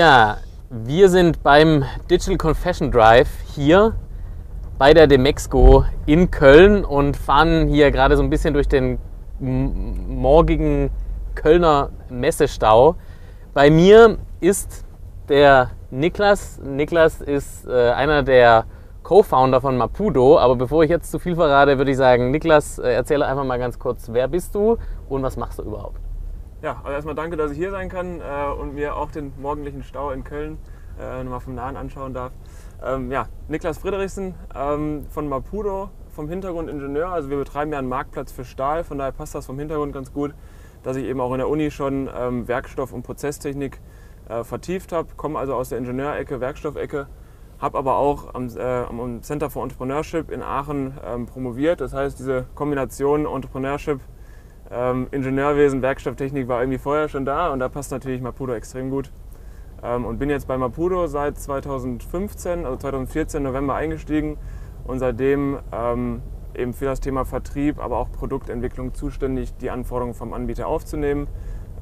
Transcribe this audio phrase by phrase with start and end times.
[0.00, 0.38] Ja,
[0.70, 3.92] wir sind beim Digital Confession Drive hier
[4.78, 8.98] bei der Demexco in Köln und fahren hier gerade so ein bisschen durch den
[9.40, 10.90] morgigen
[11.34, 12.94] Kölner Messestau.
[13.52, 14.86] Bei mir ist
[15.28, 16.58] der Niklas.
[16.64, 18.64] Niklas ist äh, einer der
[19.02, 20.38] Co-Founder von Mapudo.
[20.38, 23.58] Aber bevor ich jetzt zu viel verrate, würde ich sagen, Niklas, äh, erzähle einfach mal
[23.58, 24.78] ganz kurz, wer bist du
[25.10, 26.00] und was machst du überhaupt?
[26.62, 29.82] Ja, also erstmal danke, dass ich hier sein kann äh, und mir auch den morgendlichen
[29.82, 30.58] Stau in Köln
[31.00, 32.32] äh, nochmal vom Nahen anschauen darf.
[32.84, 37.08] Ähm, ja, Niklas Friedrichsen ähm, von Mapudo, vom Hintergrund Ingenieur.
[37.08, 40.12] Also wir betreiben ja einen Marktplatz für Stahl, von daher passt das vom Hintergrund ganz
[40.12, 40.34] gut,
[40.82, 43.80] dass ich eben auch in der Uni schon ähm, Werkstoff- und Prozesstechnik
[44.28, 45.08] äh, vertieft habe.
[45.16, 47.06] Komme also aus der Ingenieurecke, Werkstoffecke,
[47.58, 51.80] habe aber auch am, äh, am, Center for Entrepreneurship in Aachen ähm, promoviert.
[51.80, 54.00] Das heißt, diese Kombination Entrepreneurship,
[54.72, 59.10] ähm, Ingenieurwesen, Werkstofftechnik war irgendwie vorher schon da und da passt natürlich Mapudo extrem gut.
[59.82, 64.36] Ähm, und bin jetzt bei Mapudo seit 2015, also 2014 November eingestiegen
[64.84, 66.22] und seitdem ähm,
[66.54, 71.28] eben für das Thema Vertrieb, aber auch Produktentwicklung zuständig, die Anforderungen vom Anbieter aufzunehmen,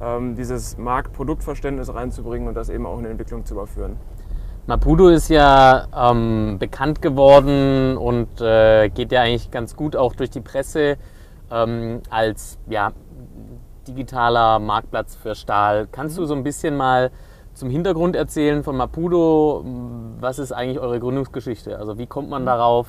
[0.01, 3.97] ähm, dieses Markt-Produktverständnis reinzubringen und das eben auch in die Entwicklung zu überführen.
[4.67, 10.29] Mapudo ist ja ähm, bekannt geworden und äh, geht ja eigentlich ganz gut auch durch
[10.29, 10.97] die Presse
[11.51, 12.91] ähm, als ja,
[13.87, 15.87] digitaler Marktplatz für Stahl.
[15.91, 16.25] Kannst du mhm.
[16.27, 17.11] so ein bisschen mal
[17.53, 19.63] zum Hintergrund erzählen von Mapudo?
[20.19, 21.77] Was ist eigentlich eure Gründungsgeschichte?
[21.77, 22.47] Also wie kommt man mhm.
[22.47, 22.87] darauf,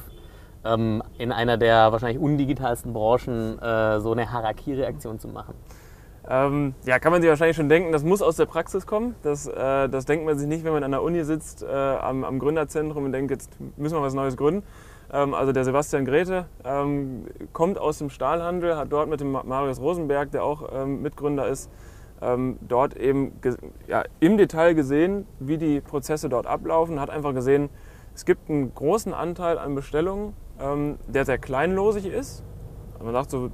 [0.64, 5.54] ähm, in einer der wahrscheinlich undigitalsten Branchen äh, so eine Harakiri-Aktion zu machen?
[6.28, 9.14] Ähm, ja, kann man sich wahrscheinlich schon denken, das muss aus der Praxis kommen.
[9.22, 12.24] Das, äh, das denkt man sich nicht, wenn man an der Uni sitzt, äh, am,
[12.24, 14.62] am, Gründerzentrum und denkt, jetzt müssen wir was Neues gründen.
[15.12, 19.80] Ähm, also der Sebastian Grete ähm, kommt aus dem Stahlhandel, hat dort mit dem Marius
[19.80, 21.70] Rosenberg, der auch ähm, Mitgründer ist,
[22.68, 23.32] dort eben
[23.86, 27.70] ja, im Detail gesehen, wie die Prozesse dort ablaufen, hat einfach gesehen,
[28.14, 30.34] es gibt einen großen Anteil an Bestellungen,
[31.06, 32.44] der sehr kleinlosig ist.
[33.02, 33.50] Man sagt so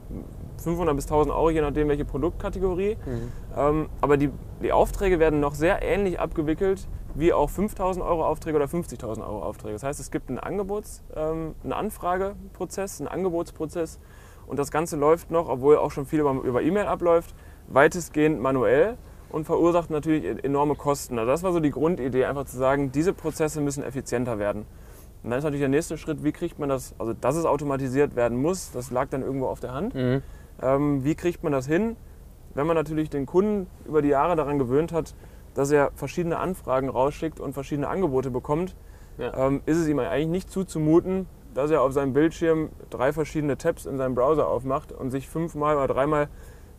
[0.58, 2.96] 500 bis 1000 Euro, je nachdem welche Produktkategorie.
[3.04, 3.32] Mhm.
[3.56, 4.30] Ähm, aber die,
[4.62, 9.42] die Aufträge werden noch sehr ähnlich abgewickelt wie auch 5000 Euro Aufträge oder 50.000 Euro
[9.42, 9.72] Aufträge.
[9.72, 13.98] Das heißt, es gibt einen Angebots-, ähm, einen Anfrageprozess, einen Angebotsprozess
[14.46, 17.34] und das Ganze läuft noch, obwohl auch schon viel über E-Mail abläuft,
[17.68, 18.96] weitestgehend manuell
[19.30, 21.18] und verursacht natürlich e-, enorme Kosten.
[21.18, 24.66] Also das war so die Grundidee, einfach zu sagen, diese Prozesse müssen effizienter werden.
[25.22, 28.14] Und dann ist natürlich der nächste Schritt, wie kriegt man das, also dass es automatisiert
[28.14, 29.94] werden muss, das lag dann irgendwo auf der Hand.
[29.94, 30.22] Mhm.
[30.62, 31.96] Ähm, wie kriegt man das hin,
[32.54, 35.14] wenn man natürlich den Kunden über die Jahre daran gewöhnt hat,
[35.54, 38.74] dass er verschiedene Anfragen rausschickt und verschiedene Angebote bekommt,
[39.18, 39.46] ja.
[39.46, 43.86] ähm, ist es ihm eigentlich nicht zuzumuten, dass er auf seinem Bildschirm drei verschiedene Tabs
[43.86, 46.28] in seinem Browser aufmacht und sich fünfmal oder dreimal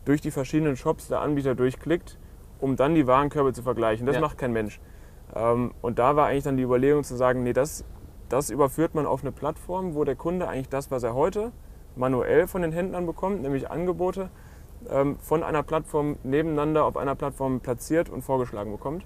[0.04, 2.18] durch die verschiedenen Shops der Anbieter durchklickt,
[2.60, 4.06] um dann die Warenkörbe zu vergleichen.
[4.06, 4.20] Das ja.
[4.20, 4.80] macht kein Mensch.
[5.34, 7.84] Ähm, und da war eigentlich dann die Überlegung zu sagen, nee, das,
[8.28, 11.52] das überführt man auf eine Plattform, wo der Kunde eigentlich das, was er heute
[11.98, 14.30] manuell von den Händlern bekommt, nämlich Angebote,
[14.90, 19.04] ähm, von einer Plattform nebeneinander auf einer Plattform platziert und vorgeschlagen bekommt.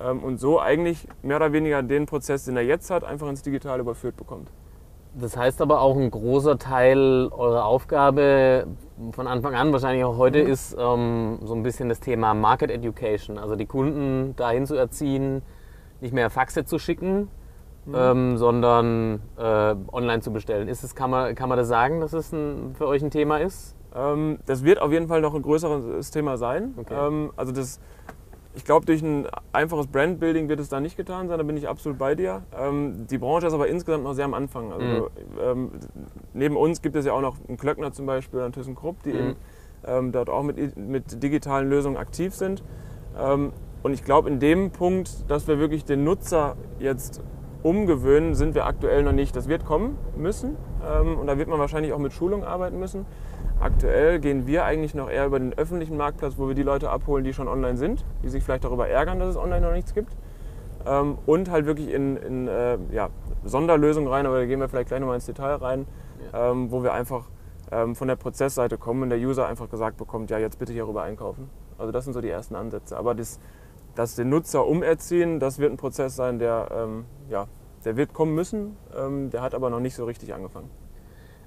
[0.00, 3.42] Ähm, und so eigentlich mehr oder weniger den Prozess, den er jetzt hat, einfach ins
[3.42, 4.50] Digitale überführt bekommt.
[5.14, 8.68] Das heißt aber auch ein großer Teil eurer Aufgabe
[9.10, 10.50] von Anfang an, wahrscheinlich auch heute, mhm.
[10.50, 13.36] ist ähm, so ein bisschen das Thema Market Education.
[13.36, 15.42] Also die Kunden dahin zu erziehen,
[16.00, 17.28] nicht mehr Faxe zu schicken,
[17.86, 17.94] mhm.
[17.94, 20.68] ähm, sondern äh, online zu bestellen.
[20.68, 23.38] Ist es, kann, man, kann man das sagen, dass es ein, für euch ein Thema
[23.38, 23.76] ist?
[23.94, 26.74] Ähm, das wird auf jeden Fall noch ein größeres Thema sein.
[26.76, 26.94] Okay.
[26.94, 27.80] Ähm, also das,
[28.54, 31.68] ich glaube, durch ein einfaches Brandbuilding wird es da nicht getan sein, da bin ich
[31.68, 32.42] absolut bei dir.
[32.56, 34.72] Ähm, die Branche ist aber insgesamt noch sehr am Anfang.
[34.72, 35.08] Also, mhm.
[35.42, 35.70] ähm,
[36.32, 39.12] neben uns gibt es ja auch noch einen Klöckner zum Beispiel oder einen ThyssenKrupp, die
[39.12, 39.18] mhm.
[39.18, 39.36] eben
[39.86, 42.62] ähm, dort auch mit, mit digitalen Lösungen aktiv sind.
[43.18, 43.52] Ähm,
[43.82, 47.22] und ich glaube, in dem Punkt, dass wir wirklich den Nutzer jetzt
[47.62, 49.36] umgewöhnen, sind wir aktuell noch nicht.
[49.36, 50.56] Das wird kommen müssen
[51.20, 53.04] und da wird man wahrscheinlich auch mit Schulung arbeiten müssen.
[53.60, 57.24] Aktuell gehen wir eigentlich noch eher über den öffentlichen Marktplatz, wo wir die Leute abholen,
[57.24, 60.16] die schon online sind, die sich vielleicht darüber ärgern, dass es online noch nichts gibt.
[60.86, 63.10] Ähm, und halt wirklich in, in äh, ja,
[63.44, 65.86] Sonderlösungen rein, aber da gehen wir vielleicht gleich nochmal ins Detail rein,
[66.32, 66.52] ja.
[66.52, 67.28] ähm, wo wir einfach
[67.70, 71.02] ähm, von der Prozessseite kommen und der User einfach gesagt bekommt, ja, jetzt bitte hierüber
[71.02, 71.50] einkaufen.
[71.76, 72.96] Also das sind so die ersten Ansätze.
[72.96, 73.40] Aber das,
[73.94, 77.46] das den Nutzer umerziehen, das wird ein Prozess sein, der, ähm, ja,
[77.84, 80.70] der wird kommen müssen, ähm, der hat aber noch nicht so richtig angefangen.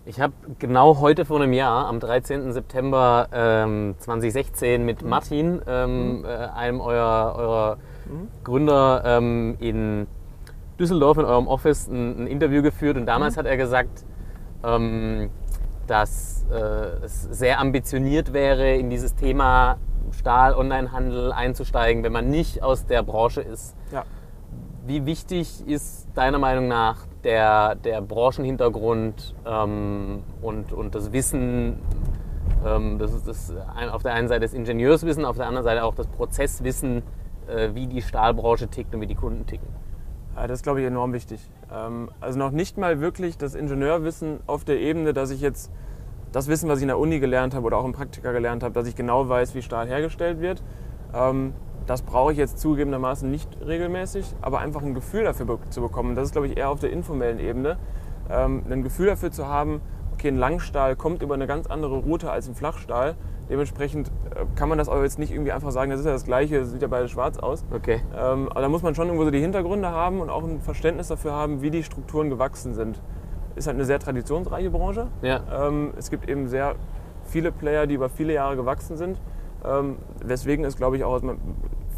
[0.06, 2.52] Ich habe genau heute vor einem Jahr, am 13.
[2.52, 5.10] September ähm, 2016, mit mhm.
[5.10, 6.26] Martin, ähm, mhm.
[6.26, 8.28] äh, einem eurer, eurer mhm.
[8.44, 10.08] Gründer, ähm, in
[10.78, 13.40] Düsseldorf in eurem Office ein, ein Interview geführt und damals mhm.
[13.40, 14.06] hat er gesagt,
[14.66, 15.30] ähm,
[15.88, 19.78] dass äh, es sehr ambitioniert wäre, in dieses Thema
[20.14, 23.76] Stahl-Online-Handel einzusteigen, wenn man nicht aus der Branche ist.
[23.92, 24.04] Ja.
[24.86, 31.80] Wie wichtig ist deiner Meinung nach der, der Branchenhintergrund ähm, und, und das Wissen,
[32.66, 33.54] ähm, das ist das,
[33.92, 37.02] auf der einen Seite das Ingenieurswissen, auf der anderen Seite auch das Prozesswissen,
[37.48, 39.68] äh, wie die Stahlbranche tickt und wie die Kunden ticken?
[40.36, 41.40] Ja, das ist, glaube ich, enorm wichtig.
[41.72, 45.72] Ähm, also noch nicht mal wirklich das Ingenieurwissen auf der Ebene, dass ich jetzt
[46.34, 48.74] das Wissen, was ich in der Uni gelernt habe oder auch im Praktika gelernt habe,
[48.74, 50.62] dass ich genau weiß, wie Stahl hergestellt wird.
[51.14, 51.54] Ähm,
[51.86, 56.16] das brauche ich jetzt zugegebenermaßen nicht regelmäßig, aber einfach ein Gefühl dafür zu bekommen.
[56.16, 57.78] Das ist, glaube ich, eher auf der informellen Ebene.
[58.30, 59.82] Ähm, ein Gefühl dafür zu haben,
[60.14, 63.16] okay, ein Langstahl kommt über eine ganz andere Route als ein Flachstahl.
[63.50, 66.26] Dementsprechend äh, kann man das auch jetzt nicht irgendwie einfach sagen, das ist ja das
[66.26, 67.64] Gleiche, das sieht ja beides schwarz aus.
[67.72, 68.02] Okay.
[68.16, 71.10] Ähm, aber da muss man schon irgendwo so die Hintergründe haben und auch ein Verständnis
[71.10, 73.02] dafür haben, wie die Strukturen gewachsen sind.
[73.56, 75.08] Ist halt eine sehr traditionsreiche Branche.
[75.22, 75.68] Ja.
[75.68, 76.76] Ähm, es gibt eben sehr
[77.26, 79.20] viele Player, die über viele Jahre gewachsen sind.
[79.66, 81.22] Ähm, weswegen es, glaube ich, auch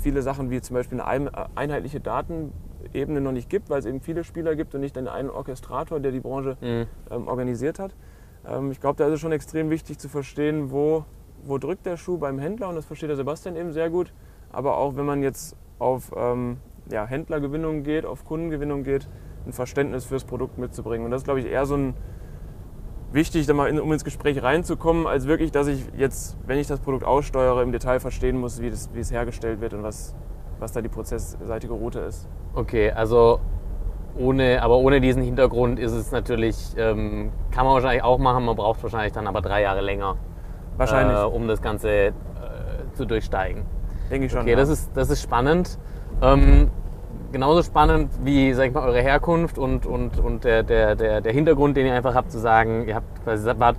[0.02, 4.02] viele Sachen wie zum Beispiel eine ein- einheitliche Datenebene noch nicht gibt, weil es eben
[4.02, 6.86] viele Spieler gibt und nicht den einen Orchestrator, der die Branche Mhm.
[7.10, 7.96] ähm, organisiert hat.
[8.48, 11.06] Ähm, ich glaube, da ist es schon extrem wichtig zu verstehen, wo,
[11.44, 14.14] wo drückt der Schuh beim Händler und das versteht der Sebastian eben sehr gut.
[14.52, 16.58] Aber auch wenn man jetzt auf ähm,
[16.92, 19.10] ja, Händlergewinnung geht, auf Kundengewinnung geht,
[19.46, 21.06] ein Verständnis fürs Produkt mitzubringen.
[21.06, 21.94] Und das ist, glaube ich, eher so ein
[23.12, 27.06] wichtig, mal um ins Gespräch reinzukommen, als wirklich, dass ich jetzt, wenn ich das Produkt
[27.06, 30.14] aussteuere, im Detail verstehen muss, wie, das, wie es hergestellt wird und was,
[30.60, 32.28] was da die prozessseitige Route ist.
[32.54, 33.40] Okay, also
[34.18, 38.56] ohne, aber ohne diesen Hintergrund ist es natürlich, ähm, kann man wahrscheinlich auch machen, man
[38.56, 40.18] braucht wahrscheinlich dann aber drei Jahre länger,
[40.78, 42.14] Wahrscheinlich, äh, um das Ganze äh,
[42.94, 43.64] zu durchsteigen.
[44.12, 44.42] denke ich schon.
[44.42, 44.58] Okay, ja.
[44.58, 45.80] das ist, das ist spannend.
[46.22, 46.70] Ähm,
[47.36, 51.34] genauso spannend wie, sag ich mal, eure Herkunft und, und, und der, der, der, der
[51.34, 53.76] Hintergrund, den ihr einfach habt, zu sagen, ihr habt quasi wart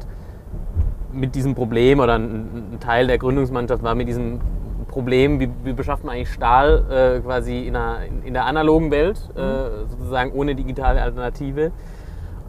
[1.11, 4.41] mit diesem Problem oder ein, ein Teil der Gründungsmannschaft war mit diesem
[4.89, 9.19] Problem, wie, wie beschafft man eigentlich Stahl äh, quasi in, einer, in der analogen Welt,
[9.35, 11.73] äh, sozusagen ohne digitale Alternative,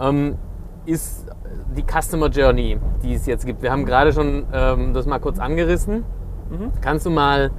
[0.02, 0.36] ähm,
[0.86, 1.26] ist
[1.74, 3.62] die Customer Journey, die es jetzt gibt.
[3.62, 6.04] Wir haben gerade schon ähm, das mal kurz angerissen.
[6.82, 7.52] Kannst du mal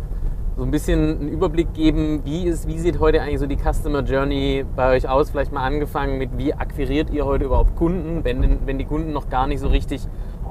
[0.58, 4.02] so ein bisschen einen Überblick geben, wie, ist, wie sieht heute eigentlich so die Customer
[4.02, 5.30] Journey bei euch aus?
[5.30, 8.24] Vielleicht mal angefangen mit, wie akquiriert ihr heute überhaupt Kunden?
[8.24, 10.02] Wenn, wenn die Kunden noch gar nicht so richtig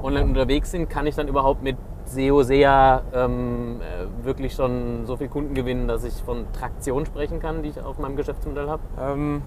[0.02, 1.76] online unterwegs sind, kann ich dann überhaupt mit
[2.06, 7.38] SEO, SEA ähm, äh, wirklich schon so viel Kunden gewinnen, dass ich von Traktion sprechen
[7.38, 8.82] kann, die ich auf meinem Geschäftsmodell habe?
[8.98, 9.42] Ähm,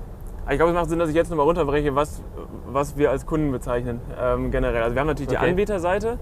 [0.48, 2.22] ich glaube, es macht Sinn, dass ich jetzt nochmal runterbreche, was,
[2.68, 4.84] was wir als Kunden bezeichnen ähm, generell.
[4.84, 5.40] Also wir haben natürlich Okay.
[5.42, 6.20] die Anbieterseite.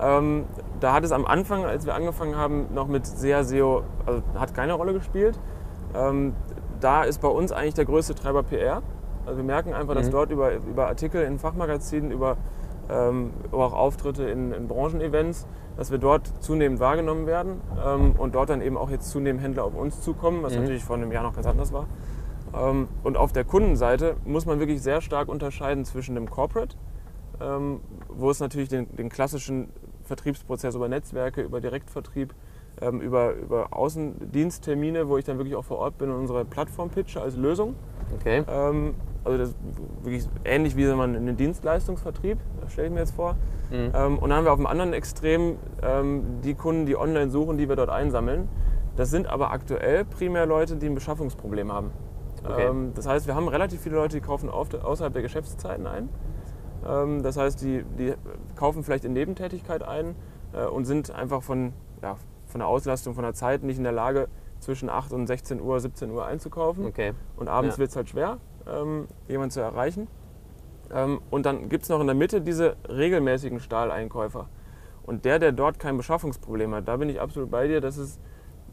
[0.00, 0.44] Ähm,
[0.80, 4.54] da hat es am Anfang, als wir angefangen haben, noch mit SEA, SEO, also hat
[4.54, 5.38] keine Rolle gespielt.
[5.94, 6.34] Ähm,
[6.80, 8.82] da ist bei uns eigentlich der größte Treiber PR.
[9.24, 10.12] Also wir merken einfach, dass Mhm.
[10.12, 12.36] dort über, über Artikel in Fachmagazinen, über
[12.90, 15.46] ähm, auch Auftritte in, in Branchenevents,
[15.78, 19.64] dass wir dort zunehmend wahrgenommen werden ähm, und dort dann eben auch jetzt zunehmend Händler
[19.64, 20.60] auf uns zukommen, was Mhm.
[20.62, 21.86] natürlich vor einem Jahr noch ganz anders war.
[22.54, 26.76] Ähm, und auf der Kundenseite muss man wirklich sehr stark unterscheiden zwischen dem Corporate,
[27.40, 29.68] ähm, wo es natürlich den, den klassischen
[30.04, 32.34] Vertriebsprozess über Netzwerke, über Direktvertrieb,
[32.80, 36.90] ähm, über, über Außendiensttermine, wo ich dann wirklich auch vor Ort bin und unsere Plattform
[36.90, 37.74] pitche als Lösung.
[38.18, 38.44] Okay.
[38.48, 38.94] Ähm,
[39.24, 39.56] also das ist
[40.02, 43.36] wirklich ähnlich wie wenn man einen Dienstleistungsvertrieb, das stelle ich mir jetzt vor.
[43.70, 43.92] Mhm.
[43.94, 47.56] Ähm, und dann haben wir auf dem anderen Extrem ähm, die Kunden, die online suchen,
[47.56, 48.48] die wir dort einsammeln.
[48.96, 51.90] Das sind aber aktuell primär Leute, die ein Beschaffungsproblem haben.
[52.44, 52.66] Okay.
[52.66, 56.08] Ähm, das heißt, wir haben relativ viele Leute, die kaufen auf, außerhalb der Geschäftszeiten ein.
[56.86, 58.14] Ähm, das heißt, die, die
[58.56, 60.14] kaufen vielleicht in Nebentätigkeit ein
[60.52, 61.72] äh, und sind einfach von,
[62.02, 64.28] ja, von der Auslastung, von der Zeit nicht in der Lage,
[64.60, 66.86] zwischen 8 und 16 Uhr, 17 Uhr einzukaufen.
[66.86, 67.12] Okay.
[67.36, 67.80] Und abends Ja.
[67.80, 70.08] wird es halt schwer, ähm, jemanden zu erreichen.
[70.92, 74.48] Ähm, und dann gibt es noch in der Mitte diese regelmäßigen Stahleinkäufer.
[75.04, 77.80] Und der, der dort kein Beschaffungsproblem hat, da bin ich absolut bei dir.
[77.80, 78.18] Das ist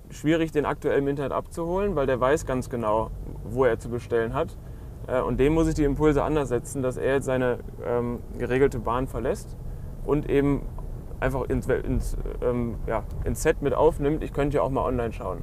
[0.09, 3.11] schwierig, den aktuell im Internet abzuholen, weil der weiß ganz genau,
[3.43, 4.57] wo er zu bestellen hat.
[5.11, 8.79] Äh, und dem muss ich die Impulse anders setzen, dass er jetzt seine ähm, geregelte
[8.79, 9.57] Bahn verlässt
[10.05, 10.63] und eben
[11.19, 14.23] einfach ins, ins, ähm, ja, ins Set mit aufnimmt.
[14.23, 15.39] Ich könnte ja auch mal online schauen.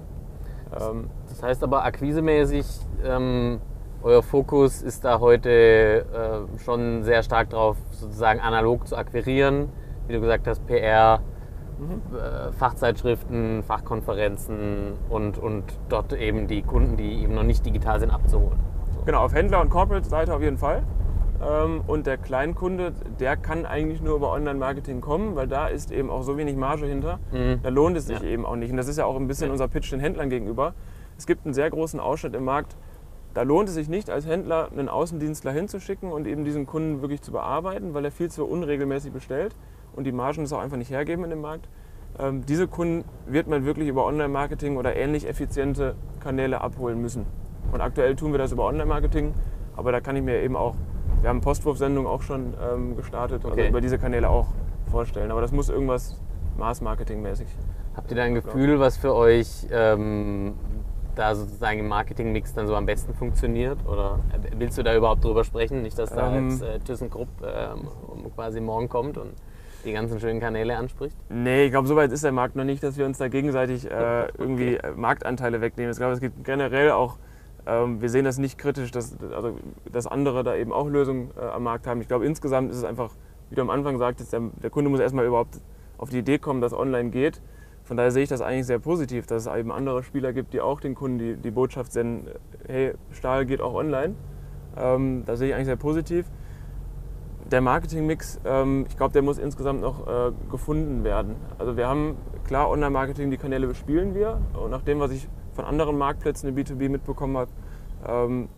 [0.73, 2.67] Ähm, Das heißt aber akquisemäßig,
[3.05, 3.61] ähm,
[4.03, 9.71] euer Fokus ist da heute äh, schon sehr stark drauf, sozusagen analog zu akquirieren.
[10.07, 11.21] Wie du gesagt hast, PR,
[12.13, 18.11] äh, Fachzeitschriften, Fachkonferenzen und, und dort eben die Kunden, die eben noch nicht digital sind,
[18.11, 18.68] abzuholen.
[19.09, 20.83] Genau, auf Händler- und Corporate-Seite auf jeden Fall.
[21.43, 26.11] Ähm, Und der Kleinkunde, der kann eigentlich nur über Online-Marketing kommen, weil da ist eben
[26.11, 27.19] auch so wenig Marge hinter.
[27.33, 27.61] Mhm.
[27.63, 28.29] Da lohnt es sich Ja.
[28.29, 28.71] eben auch nicht.
[28.71, 30.75] Und das ist ja auch ein bisschen unser Pitch den Händlern gegenüber.
[31.17, 32.77] Es gibt einen sehr großen Ausschnitt im Markt.
[33.33, 37.23] Da lohnt es sich nicht, als Händler einen Außendienstler hinzuschicken und eben diesen Kunden wirklich
[37.23, 39.57] zu bearbeiten, weil er viel zu unregelmäßig bestellt
[39.97, 41.67] und die Margen es auch einfach nicht hergeben in dem Markt.
[42.19, 47.25] Ähm, diese Kunden wird man wirklich über Online-Marketing oder ähnlich effiziente Kanäle abholen müssen.
[47.73, 49.35] Und aktuell tun wir das über Online-Marketing,
[49.77, 50.75] aber da kann ich mir eben auch,
[51.21, 53.69] wir haben Postwurfsendungen auch schon ähm, gestartet, also Okay.
[53.69, 54.47] über diese Kanäle auch
[54.91, 55.31] vorstellen.
[55.31, 56.21] Aber das muss irgendwas
[56.57, 57.47] Mass-Marketing-mäßig.
[57.97, 60.55] Habt ihr da ein Gefühl, was für euch ähm,
[61.15, 63.79] da sozusagen im Marketingmix dann so am besten funktioniert?
[63.87, 64.21] Oder
[64.57, 65.83] willst du da überhaupt drüber sprechen?
[65.83, 66.51] Nicht, dass da Ähm.
[66.51, 67.89] jetzt äh, ThyssenKrupp ähm,
[68.35, 69.33] quasi morgen kommt und
[69.85, 71.17] die ganzen schönen Kanäle anspricht?
[71.29, 73.91] Nee, ich glaube, so weit ist der Markt noch nicht, dass wir uns da gegenseitig
[73.91, 75.91] äh, irgendwie äh, Marktanteile wegnehmen.
[75.93, 77.17] Ich glaube, es gibt generell auch,
[77.69, 79.57] wir sehen das nicht kritisch, dass, also,
[79.91, 82.01] dass andere da eben auch Lösungen äh, am Markt haben.
[82.01, 83.13] Ich glaube, insgesamt ist es einfach,
[83.51, 85.61] wie du am Anfang sagtest, der, der Kunde muss erstmal überhaupt
[85.99, 87.41] auf die Idee kommen, dass online geht.
[87.85, 90.61] Von daher sehe ich das eigentlich sehr positiv, dass es eben andere Spieler gibt, die
[90.61, 92.29] auch den Kunden die, die Botschaft senden,
[92.67, 94.15] hey, Stahl geht auch online.
[94.77, 96.27] Ähm, da sehe ich eigentlich sehr positiv
[97.51, 101.37] der Marketingmix, ähm, ich glaube, der muss insgesamt noch äh, gefunden werden.
[101.59, 104.41] Also wir haben, klar, Online-Marketing, die Kanäle bespielen wir.
[104.63, 107.51] Und nach dem, was ich von anderen Marktplätzen im B2B mitbekommen habe,
[108.07, 108.49] ähm,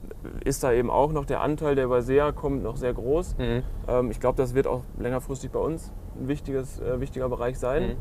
[0.44, 3.38] ist da eben auch noch der Anteil, der über SEA kommt, noch sehr groß.
[3.38, 3.62] Mhm.
[3.88, 7.82] Ähm, ich glaube, das wird auch längerfristig bei uns ein wichtiges, äh, wichtiger Bereich sein.
[7.82, 7.96] Mhm.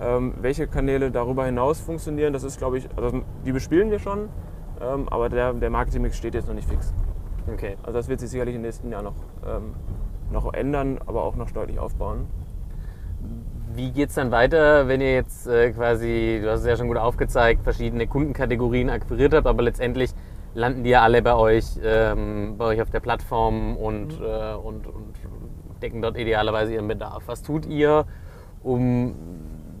[0.00, 4.28] Ähm, welche Kanäle darüber hinaus funktionieren, das ist, glaube ich, also die bespielen wir schon,
[4.80, 6.94] ähm, aber der, der Marketingmix steht jetzt noch nicht fix.
[7.52, 7.76] Okay.
[7.82, 9.74] Also das wird sich sicherlich im nächsten Jahr noch, ähm,
[10.30, 12.28] noch ändern, aber auch noch deutlich aufbauen.
[13.74, 16.86] Wie geht es dann weiter, wenn ihr jetzt äh, quasi, du hast es ja schon
[16.86, 20.12] gut aufgezeigt, verschiedene Kundenkategorien akquiriert habt, aber letztendlich
[20.54, 24.86] landen die ja alle bei euch, ähm, bei euch auf der Plattform und, äh, und,
[24.86, 25.16] und
[25.82, 27.24] decken dort idealerweise ihren Bedarf.
[27.26, 28.06] Was tut ihr,
[28.62, 29.16] um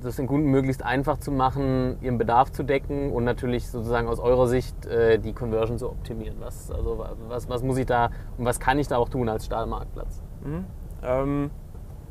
[0.02, 4.18] das den Kunden möglichst einfach zu machen, ihren Bedarf zu decken und natürlich sozusagen aus
[4.18, 6.38] eurer Sicht äh, die Conversion zu optimieren?
[6.40, 9.46] Was, also, was, was muss ich da und was kann ich da auch tun als
[9.46, 10.20] Stahlmarktplatz?
[11.04, 11.50] Ähm,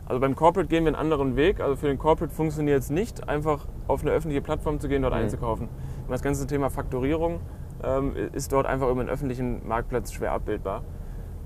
[0.05, 1.59] also beim Corporate gehen wir einen anderen Weg.
[1.59, 5.13] Also für den Corporate funktioniert es nicht, einfach auf eine öffentliche Plattform zu gehen, dort
[5.13, 5.21] Mhm.
[5.21, 5.67] einzukaufen.
[5.67, 7.39] Und das ganze Thema Faktorierung
[7.83, 10.83] ähm, ist dort einfach über einen öffentlichen Marktplatz schwer abbildbar.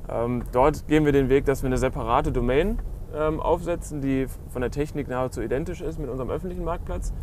[0.09, 2.79] Ähm, dort gehen wir den Weg, dass wir eine separate Domain
[3.15, 7.13] ähm, aufsetzen, die von der Technik nahezu identisch ist mit unserem öffentlichen Marktplatz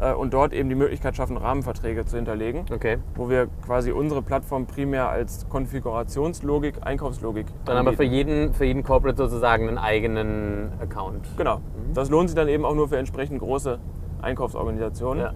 [0.00, 2.98] äh, und dort eben die Möglichkeit schaffen, Rahmenverträge zu hinterlegen, Okay.
[3.14, 8.14] wo wir quasi unsere Plattform primär als Konfigurationslogik, Einkaufslogik Dann aber für anbieten.
[8.14, 11.28] jeden, für jeden Corporate sozusagen einen eigenen Account.
[11.36, 11.60] Genau.
[11.94, 13.78] Das lohnt sich dann eben auch nur für entsprechend große
[14.22, 15.22] Einkaufsorganisationen.
[15.24, 15.32] Ja.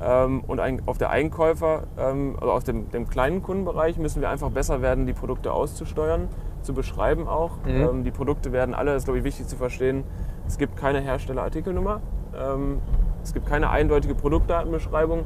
[0.00, 4.30] Ähm, und ein, auf der Einkäufer, ähm, also auf dem, dem kleinen Kundenbereich müssen wir
[4.30, 6.28] einfach besser werden, die Produkte auszusteuern,
[6.62, 7.56] zu beschreiben auch.
[7.64, 7.70] Mhm.
[7.80, 10.04] Ähm, die Produkte werden alle, das ist glaube ich wichtig zu verstehen,
[10.46, 12.00] es gibt keine Herstellerartikelnummer,
[12.38, 12.78] ähm,
[13.28, 15.24] es gibt keine eindeutige Produktdatenbeschreibung.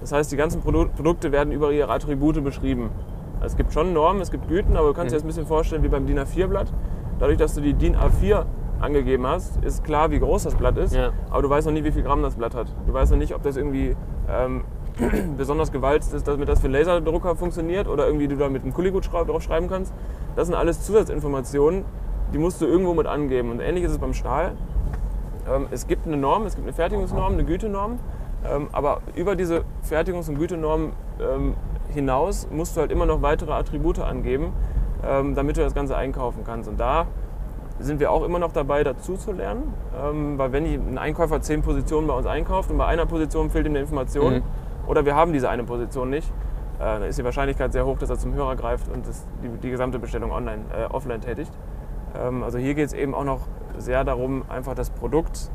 [0.00, 2.90] Das heißt, die ganzen Produ Produkte werden über ihre Attribute beschrieben.
[3.42, 5.84] Es gibt schon Normen, es gibt Güten, aber du kannst dir das ein bisschen vorstellen
[5.84, 6.72] wie beim DIN A4-Blatt.
[7.20, 8.44] Dadurch, dass du die DIN A4
[8.80, 11.12] angegeben hast, ist klar, wie groß das Blatt ist, Ja.
[11.30, 12.66] aber du weißt noch nicht, wie viel Gramm das Blatt hat.
[12.88, 13.94] Du weißt noch nicht, ob das irgendwie
[14.28, 14.64] ähm,
[15.36, 18.74] besonders gewalzt ist, damit das für einen Laserdrucker funktioniert oder irgendwie du da mit einem
[18.74, 19.94] Kuligut drauf schreiben kannst.
[20.34, 21.84] Das sind alles Zusatzinformationen,
[22.32, 23.52] die musst du irgendwo mit angeben.
[23.52, 24.52] Und ähnlich ist es beim Stahl.
[25.48, 27.98] Ähm, es gibt eine Norm, es gibt eine Fertigungsnorm, eine Gütenorm,
[28.44, 31.54] ähm, aber über diese Fertigungs- und Gütenorm ähm,
[31.92, 34.52] hinaus musst du halt immer noch weitere Attribute angeben,
[35.02, 36.66] damit du das Ganze einkaufen kannst.
[36.66, 37.06] Und da
[37.78, 39.74] sind wir auch immer noch dabei, dazu zu lernen,
[40.38, 43.72] weil wenn ein Einkäufer zehn Positionen bei uns einkauft und bei einer Position fehlt ihm
[43.72, 44.42] eine Information Mhm.
[44.86, 46.26] oder wir haben diese eine Position nicht,
[46.78, 49.04] äh, dann ist die Wahrscheinlichkeit sehr hoch, dass er zum Hörer greift und
[49.42, 51.52] die, die gesamte Bestellung online, äh, offline tätigt.
[52.16, 53.40] Ähm, also hier geht es eben auch noch
[53.78, 55.50] sehr darum, einfach das Produkt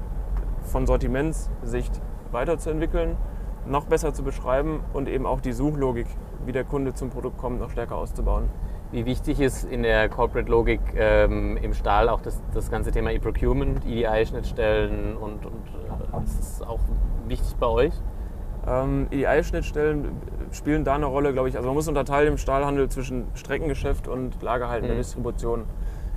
[0.64, 2.02] von Sortimentssicht
[2.32, 3.18] weiterzuentwickeln,
[3.66, 6.08] noch besser zu beschreiben und eben auch die Suchlogik,
[6.46, 8.50] wie der Kunde zum Produkt kommt, noch stärker auszubauen.
[8.92, 13.12] Wie wichtig ist in der Corporate Logik ähm, im Stahl auch das, das ganze Thema
[13.12, 16.80] E-Procurement, EDI-Schnittstellen und, und äh, das ist auch
[17.28, 17.94] wichtig bei euch?
[18.68, 20.10] Ähm, EDI-Schnittstellen
[20.52, 21.56] spielen da eine Rolle, glaube ich.
[21.56, 25.00] Also man muss unterteilen im Stahlhandel zwischen Streckengeschäft und lagerhaltender Mhm.
[25.00, 25.66] Distribution.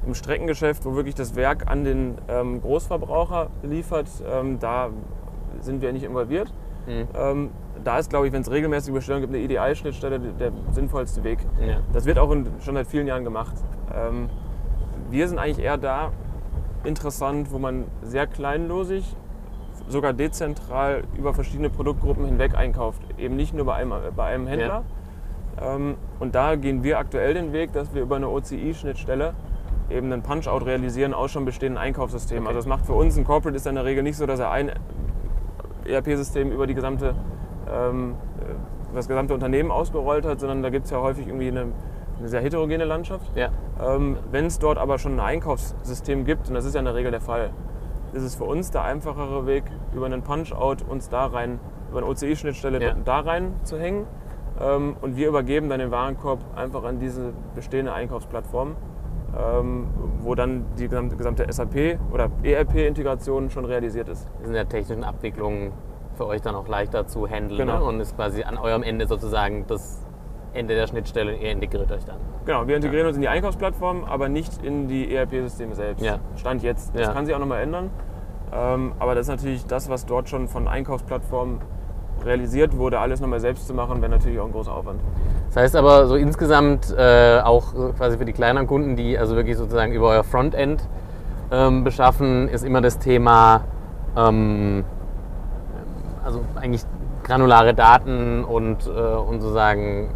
[0.06, 4.90] Im Streckengeschäft, wo wirklich das Werk an den ähm, Großverbraucher liefert, ähm, da
[5.60, 6.52] sind wir nicht involviert.
[6.86, 7.08] Mhm.
[7.14, 7.50] Ähm,
[7.84, 11.38] da ist, glaube ich, wenn es regelmäßige Bestellungen gibt, eine EDI-Schnittstelle der sinnvollste Weg.
[11.60, 11.78] Ja.
[11.92, 13.54] Das wird auch in, schon seit vielen Jahren gemacht.
[13.94, 14.28] Ähm,
[15.10, 16.12] wir sind eigentlich eher da
[16.84, 19.16] interessant, wo man sehr kleinlosig,
[19.88, 23.02] sogar dezentral über verschiedene Produktgruppen hinweg einkauft.
[23.18, 24.84] Eben nicht nur bei einem, bei einem Händler.
[25.60, 29.34] Ähm, und da gehen wir aktuell den Weg, dass wir über eine OCI-Schnittstelle
[29.90, 32.44] eben einen Punch-Out realisieren aus schon bestehenden Einkaufssystemen.
[32.44, 32.48] Okay.
[32.56, 34.50] Also das macht für uns ein Corporate ist in der Regel nicht so, dass er
[34.50, 34.72] ein
[35.84, 37.14] ERP-System über die gesamte,
[37.70, 41.66] ähm, äh, das gesamte Unternehmen ausgerollt hat, sondern da gibt es ja häufig irgendwie eine,
[42.18, 43.30] eine sehr heterogene Landschaft.
[43.36, 43.50] Ja.
[43.82, 46.94] Ähm, Wenn es dort aber schon ein Einkaufssystem gibt, und das ist ja in der
[46.94, 47.50] Regel der Fall,
[48.12, 51.58] ist es für uns der einfachere Weg, über einen Punch-Out uns da rein,
[51.90, 52.94] über eine OCI-Schnittstelle Ja.
[53.04, 54.06] da rein zu hängen.
[54.60, 58.76] Ähm, und wir übergeben dann den Warenkorb einfach an diese bestehende Einkaufsplattform,
[59.38, 59.86] ähm,
[60.20, 64.28] wo dann die gesamte, gesamte SAP oder ERP-Integration schon realisiert ist.
[64.40, 65.72] ist in der technischen Abwicklung
[66.14, 67.78] für euch dann auch leichter zu handeln Genau.
[67.78, 67.84] ne?
[67.84, 70.04] und ist quasi an eurem Ende sozusagen das
[70.52, 72.18] Ende der Schnittstelle und ihr integriert euch dann.
[72.44, 76.04] Genau, wir integrieren uns in die Einkaufsplattform, aber nicht in die ERP-Systeme selbst.
[76.04, 76.18] Ja.
[76.36, 76.94] Stand jetzt.
[76.94, 77.12] Das Ja.
[77.14, 77.88] kann sich auch nochmal ändern.
[78.52, 81.60] Ähm, aber das ist natürlich das, was dort schon von Einkaufsplattformen
[82.24, 85.00] realisiert wurde, alles nochmal selbst zu machen, wäre natürlich auch ein großer Aufwand.
[85.48, 89.56] Das heißt aber so insgesamt äh, auch quasi für die kleineren Kunden, die also wirklich
[89.56, 90.88] sozusagen über euer Frontend
[91.50, 93.64] ähm, beschaffen, ist immer das Thema,
[94.16, 94.84] ähm,
[96.24, 96.82] also eigentlich
[97.22, 100.10] granulare Daten und, äh, und sozusagen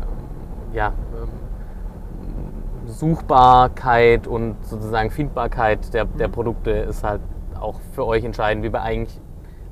[0.72, 1.28] ja, ähm,
[2.86, 7.20] Suchbarkeit und sozusagen Findbarkeit der, der Produkte ist halt
[7.60, 9.20] auch für euch entscheidend, wie bei eigentlich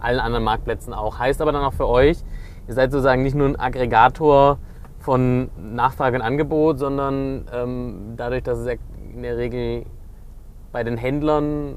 [0.05, 1.19] allen anderen Marktplätzen auch.
[1.19, 2.19] Heißt aber dann auch für euch,
[2.69, 4.59] ihr seid sozusagen nicht nur ein Aggregator
[5.01, 8.79] von Nachfrage und Angebot, sondern ähm, dadurch, dass es
[9.13, 9.85] in der Regel
[10.73, 11.77] bei den Händlern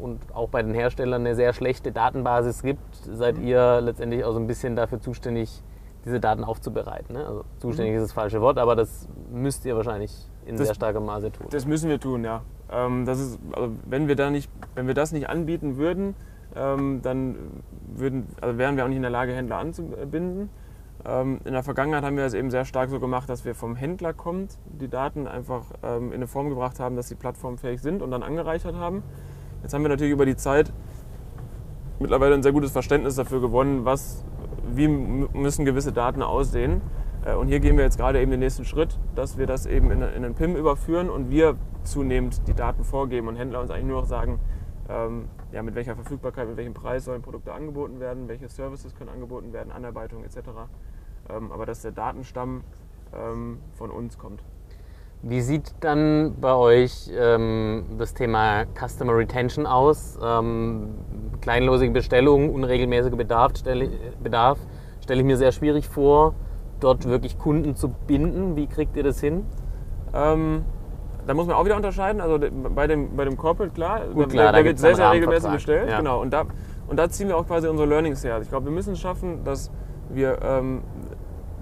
[0.00, 2.80] und auch bei den Herstellern eine sehr schlechte Datenbasis gibt,
[3.12, 5.62] seid ihr letztendlich auch so ein bisschen dafür zuständig,
[6.04, 7.14] diese Daten aufzubereiten.
[7.14, 7.24] Ne?
[7.24, 10.12] Also zuständig ist das falsche Wort, aber das müsst ihr wahrscheinlich
[10.44, 11.46] in Das- sehr starkem Maße tun.
[11.50, 12.42] Das müssen wir tun, ja.
[12.72, 16.16] Ähm, das ist, also wenn, wir da nicht, wenn wir das nicht anbieten würden,
[16.54, 17.36] dann
[17.94, 20.50] würden, also wären wir auch nicht in der Lage, Händler anzubinden.
[21.04, 23.74] Ähm, in der Vergangenheit haben wir es eben sehr stark so gemacht, dass wir vom
[23.74, 28.02] Händler kommt, die Daten einfach ähm, in eine Form gebracht haben, dass sie plattformfähig sind
[28.02, 29.02] und dann angereichert haben.
[29.62, 30.72] Jetzt haben wir natürlich über die Zeit
[31.98, 34.24] mittlerweile ein sehr gutes Verständnis dafür gewonnen, was,
[34.72, 36.82] wie müssen gewisse Daten aussehen.
[37.24, 39.90] Äh, Und hier gehen wir jetzt gerade eben den nächsten Schritt, dass wir das eben
[39.90, 43.86] in, in einen PIM überführen und wir zunehmend die Daten vorgeben und Händler uns eigentlich
[43.86, 44.38] nur noch sagen,
[44.88, 49.10] ähm, ja, mit welcher Verfügbarkeit, mit welchem Preis sollen Produkte angeboten werden, welche Services können
[49.10, 50.38] angeboten werden, Anarbeitung etc.
[51.28, 52.64] Ähm, aber dass der Datenstamm
[53.14, 54.42] ähm, von uns kommt.
[55.24, 60.18] Wie sieht dann bei euch ähm, das Thema Customer Retention aus?
[60.20, 60.94] Ähm,
[61.40, 63.88] kleinlosige Bestellungen, unregelmäßiger Bedarf stelle,
[64.20, 64.58] Bedarf
[65.00, 66.34] stelle ich mir sehr schwierig vor,
[66.80, 68.56] dort wirklich Kunden zu binden.
[68.56, 69.46] Wie kriegt ihr das hin?
[71.26, 72.20] Da muss man auch wieder unterscheiden.
[72.20, 72.38] Also
[72.74, 75.90] bei dem, bei dem Corporate, klar, Gut, klar, da da wird sehr, sehr regelmäßig bestellt.
[75.90, 75.98] ja.
[75.98, 76.20] Genau.
[76.20, 76.44] Und da,
[76.88, 78.34] und da ziehen wir auch quasi unsere Learnings her.
[78.34, 79.70] Also ich glaube, wir müssen es schaffen, dass
[80.08, 80.82] wir ähm,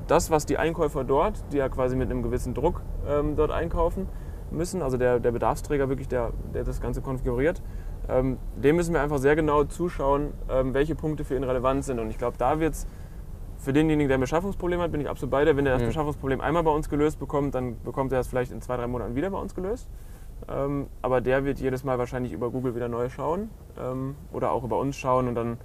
[0.06, 4.08] das, was die Einkäufer dort, die ja quasi mit einem gewissen Druck ähm, dort einkaufen
[4.50, 7.62] müssen, also der, der Bedarfsträger wirklich, der, der das Ganze konfiguriert,
[8.08, 12.00] ähm, dem müssen wir einfach sehr genau zuschauen, ähm, welche Punkte für ihn relevant sind.
[12.00, 12.86] Und ich glaube, da wird es
[13.60, 15.56] für denjenigen, der ein Beschaffungsproblem hat, bin ich absolut bei dir.
[15.56, 15.86] Wenn er das Mhm.
[15.88, 19.14] Beschaffungsproblem einmal bei uns gelöst bekommt, dann bekommt er das vielleicht in zwei, drei Monaten
[19.14, 19.88] wieder bei uns gelöst.
[20.48, 24.64] Ähm, aber der wird jedes Mal wahrscheinlich über Google wieder neu schauen ähm, oder auch
[24.64, 25.58] über uns schauen und dann,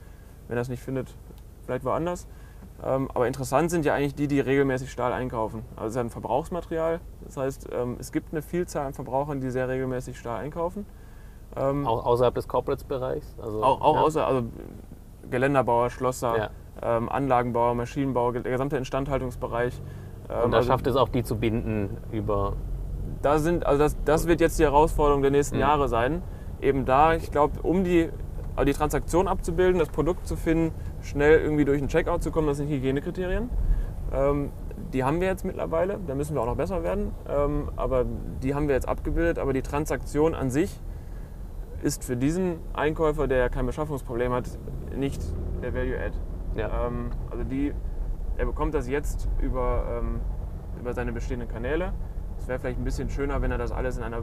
[0.50, 1.16] wenn er es nicht findet,
[1.64, 2.28] vielleicht woanders.
[2.84, 5.64] Ähm, aber interessant sind ja eigentlich die, die regelmäßig Stahl einkaufen.
[5.78, 7.00] Also es ist ja ein Verbrauchsmaterial.
[7.24, 10.86] Das heißt, ähm, es gibt eine Vielzahl an Verbrauchern, die sehr regelmäßig Stahl einkaufen.
[11.56, 13.36] Ähm, Auch außerhalb des Corporates-Bereichs?
[13.42, 14.02] Also, auch, auch ja.
[14.02, 14.44] außer also
[15.32, 16.50] Geländerbauer, Schlosser, Ja.
[16.82, 19.82] Ähm, Anlagenbauer, Maschinenbauer, der gesamte Instandhaltungsbereich.
[20.30, 22.54] Ähm, Und da also schafft es auch, die zu binden über.
[23.22, 25.62] da sind, also das, das wird jetzt die Herausforderung der nächsten Mhm.
[25.62, 26.22] Jahre sein.
[26.62, 28.10] Eben da, ich glaube, um die,
[28.56, 32.48] also die Transaktion abzubilden, das Produkt zu finden, schnell irgendwie durch einen Checkout zu kommen,
[32.48, 33.50] das sind Hygienekriterien.
[34.14, 34.52] Ähm,
[34.94, 38.06] die haben wir jetzt mittlerweile, da müssen wir auch noch besser werden, ähm, aber
[38.44, 39.40] die haben wir jetzt abgebildet.
[39.40, 40.80] Aber die Transaktion an sich
[41.82, 44.46] ist für diesen Einkäufer, der ja kein Beschaffungsproblem hat,
[44.96, 45.22] nicht
[45.62, 46.16] der Value Add.
[46.56, 46.88] Ja.
[46.88, 47.74] Ähm, also die,
[48.38, 50.20] er bekommt das jetzt über, ähm,
[50.80, 51.94] über seine bestehenden Kanäle.
[52.38, 54.22] Es wäre vielleicht ein bisschen schöner, wenn er das alles in einer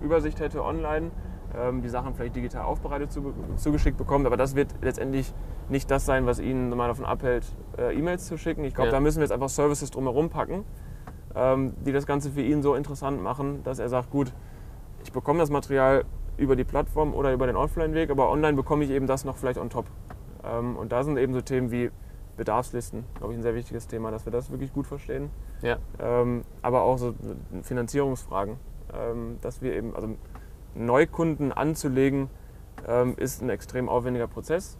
[0.00, 1.10] Übersicht hätte online,
[1.58, 4.26] ähm, die Sachen vielleicht digital aufbereitet zu, zugeschickt bekommt.
[4.26, 5.34] Aber das wird letztendlich
[5.68, 7.44] nicht das sein, was ihn normal davon abhält,
[7.76, 8.64] äh, E-Mails zu schicken.
[8.64, 8.92] Ich glaube, Ja.
[8.94, 10.64] da müssen wir jetzt einfach Services drumherum packen,
[11.34, 14.32] ähm, die das Ganze für ihn so interessant machen, dass er sagt, gut,
[15.02, 16.04] ich bekomme das Material
[16.36, 19.58] über die Plattform oder über den Offline-Weg, aber online bekomme ich eben das noch vielleicht
[19.58, 19.86] on top.
[20.44, 21.90] Ähm, und da sind eben so Themen wie
[22.36, 25.30] Bedarfslisten, glaube ich, ein sehr wichtiges Thema, dass wir das wirklich gut verstehen.
[25.62, 25.78] Ja.
[25.98, 27.14] Ähm, aber auch so
[27.62, 28.56] Finanzierungsfragen,
[28.94, 30.10] ähm, dass wir eben, also
[30.74, 32.30] Neukunden anzulegen,
[33.16, 34.78] ist ein extrem aufwendiger Prozess.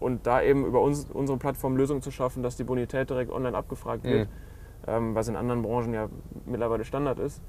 [0.00, 3.54] Und da eben über uns, unsere Plattform Lösungen zu schaffen, dass die Bonität direkt online
[3.54, 4.28] abgefragt wird,
[4.86, 6.08] ähm, was in anderen Branchen ja
[6.46, 7.42] mittlerweile Standard ist.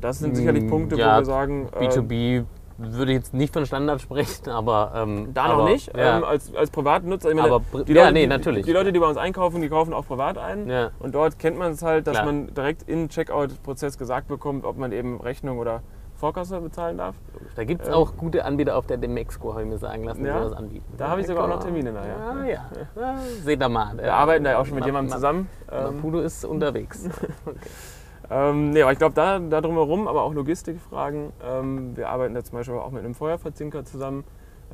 [0.00, 2.44] Das sind sicherlich Mm, Punkte, ja, wo wir sagen, äh, B2B
[2.78, 4.92] würde jetzt nicht von Standard sprechen, aber.
[4.94, 6.18] Ähm, Da aber, noch nicht, Ja.
[6.18, 7.30] ähm, als, als Privatnutzer.
[7.30, 8.66] Ich meine, Aber die ja, Leute, nee, die, natürlich.
[8.66, 10.68] Die Leute, die bei uns einkaufen, die kaufen auch privat ein.
[10.68, 10.90] ja.
[10.98, 12.26] Und dort kennt man es halt, dass Klar.
[12.26, 15.82] man direkt im Checkout-Prozess gesagt bekommt, ob man eben Rechnung oder
[16.16, 17.14] Vorkasse bezahlen darf.
[17.56, 17.94] Da gibt es Ähm.
[17.94, 20.84] auch gute Anbieter auf der Demexco, habe ich mir sagen lassen, die Ja, sowas anbieten.
[20.96, 22.16] da habe ich sogar auch noch Termine nachher.
[22.18, 22.64] Ja, ja.
[22.98, 23.18] ja.
[23.44, 23.98] Seht ihr mal.
[23.98, 25.48] Wir arbeiten da ja auch schon mit Ma- jemandem Ma- zusammen.
[25.70, 27.06] Ähm, Maputo ist unterwegs.
[28.30, 31.32] Ähm, nee, aber ich glaube, da, da drumherum, aber auch Logistikfragen.
[31.44, 34.24] Ähm, wir arbeiten da zum Beispiel auch mit einem Feuerverzinker zusammen.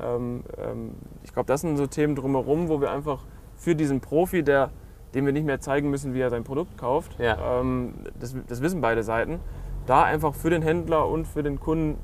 [0.01, 3.19] Ähm, ähm, ich glaube, das sind so Themen drumherum, wo wir einfach
[3.55, 4.71] für diesen Profi, der,
[5.13, 7.59] dem wir nicht mehr zeigen müssen, wie er sein Produkt kauft, Ja.
[7.59, 9.39] ähm, das, das wissen beide Seiten,
[9.85, 11.99] da einfach für den Händler und für den Kunden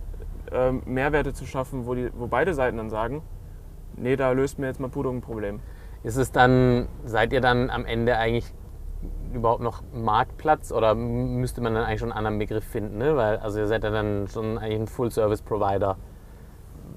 [0.51, 3.23] ähm, Mehrwerte zu schaffen, wo, die, wo beide Seiten dann sagen,
[3.95, 5.59] nee, da löst mir jetzt Maputo ein Problem.
[6.03, 8.53] Ist es dann, seid ihr dann am Ende eigentlich
[9.33, 12.97] überhaupt noch Marktplatz oder müsste man dann eigentlich schon einen anderen Begriff finden?
[12.97, 13.15] Ne?
[13.15, 15.97] Weil, also ihr seid ja dann schon eigentlich ein Full-Service-Provider.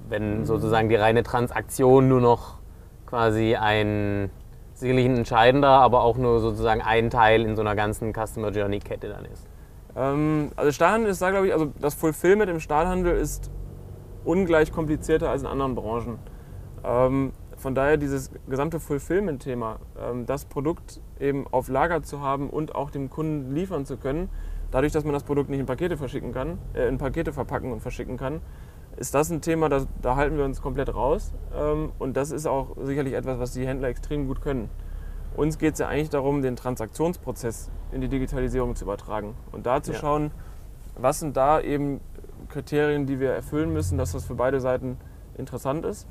[0.09, 2.59] Wenn sozusagen die reine Transaktion nur noch
[3.05, 4.29] quasi ein
[4.73, 8.79] sicherlich ein entscheidender, aber auch nur sozusagen ein Teil in so einer ganzen Customer Journey
[8.79, 9.47] Kette dann ist.
[9.95, 13.51] Ähm, also Stahlhandel ist da, glaube ich, also das Fulfillment im Stahlhandel ist
[14.25, 16.19] ungleich komplizierter als in anderen Branchen.
[16.83, 22.75] Ähm, von daher dieses gesamte Fulfillment-Thema, ähm, das Produkt eben auf Lager zu haben und
[22.75, 24.29] auch dem Kunden liefern zu können,
[24.69, 27.79] dadurch, dass man das Produkt nicht in Pakete verschicken kann, äh, in Pakete verpacken und
[27.79, 28.41] verschicken kann,
[28.97, 31.33] ist das ein Thema, das, da halten wir uns komplett raus.
[31.55, 34.69] Ähm, und das ist auch sicherlich etwas, was die Händler extrem gut können.
[35.37, 39.81] Uns geht es ja eigentlich darum, den Transaktionsprozess in die Digitalisierung zu übertragen und da
[39.81, 39.99] zu Ja.
[39.99, 40.31] schauen,
[40.97, 42.01] was sind da eben
[42.49, 44.97] Kriterien, die wir erfüllen müssen, dass das für beide Seiten
[45.37, 46.07] interessant ist,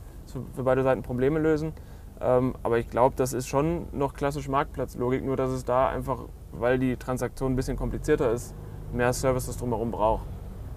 [0.55, 1.73] für beide Seiten Probleme lösen.
[2.21, 6.21] Ähm, aber ich glaube, das ist schon noch klassisch Marktplatzlogik, nur dass es da einfach,
[6.53, 8.55] weil die Transaktion ein bisschen komplizierter ist,
[8.93, 10.27] mehr Services drumherum braucht.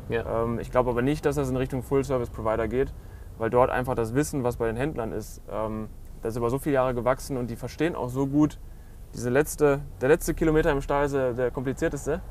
[0.10, 0.44] Ja.
[0.44, 2.94] Ähm, ich glaube aber nicht, dass das in Richtung Full-Service-Provider geht,
[3.38, 5.88] weil dort einfach das Wissen, was bei den Händlern ist, ähm,
[6.22, 8.60] das ist über so viele Jahre gewachsen und die verstehen auch so gut,
[9.14, 12.22] diese letzte, der letzte Kilometer im Stall ist der, komplizierteste,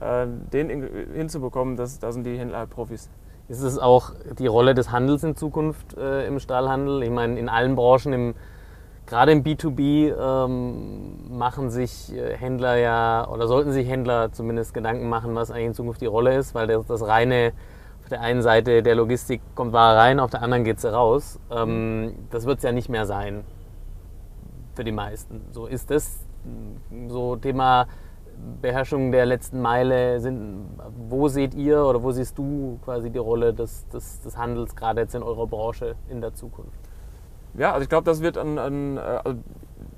[0.00, 3.10] äh, den in, hinzubekommen, das, da sind die Händler halt Profis.
[3.50, 7.02] Ist es auch die Rolle des Handels in Zukunft äh, im Stahlhandel?
[7.02, 8.34] Ich meine, in allen Branchen, im,
[9.06, 15.08] gerade im B2B, ähm, machen sich äh, Händler ja oder sollten sich Händler zumindest Gedanken
[15.08, 17.52] machen, was eigentlich in Zukunft die Rolle ist, weil das, das reine
[18.02, 21.40] auf der einen Seite der Logistik kommt Ware rein, auf der anderen geht sie raus.
[21.50, 23.42] Ähm, das wird es ja nicht mehr sein
[24.76, 25.40] für die meisten.
[25.50, 26.20] So ist das
[27.08, 27.88] so Thema
[28.60, 30.20] Beherrschung der letzten Meile.
[30.20, 30.66] Sind,
[31.08, 35.00] wo seht ihr oder wo siehst du quasi die Rolle des, des, des Handels gerade
[35.00, 36.78] jetzt in eurer Branche in der Zukunft?
[37.54, 39.38] Ja, also ich glaube, das wird an, an äh, also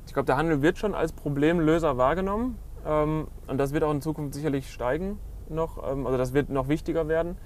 [0.07, 4.01] ich glaube, der Handel wird schon als Problemlöser wahrgenommen ähm, und das wird auch in
[4.01, 7.37] Zukunft sicherlich steigen noch, ähm, also das wird noch wichtiger werden.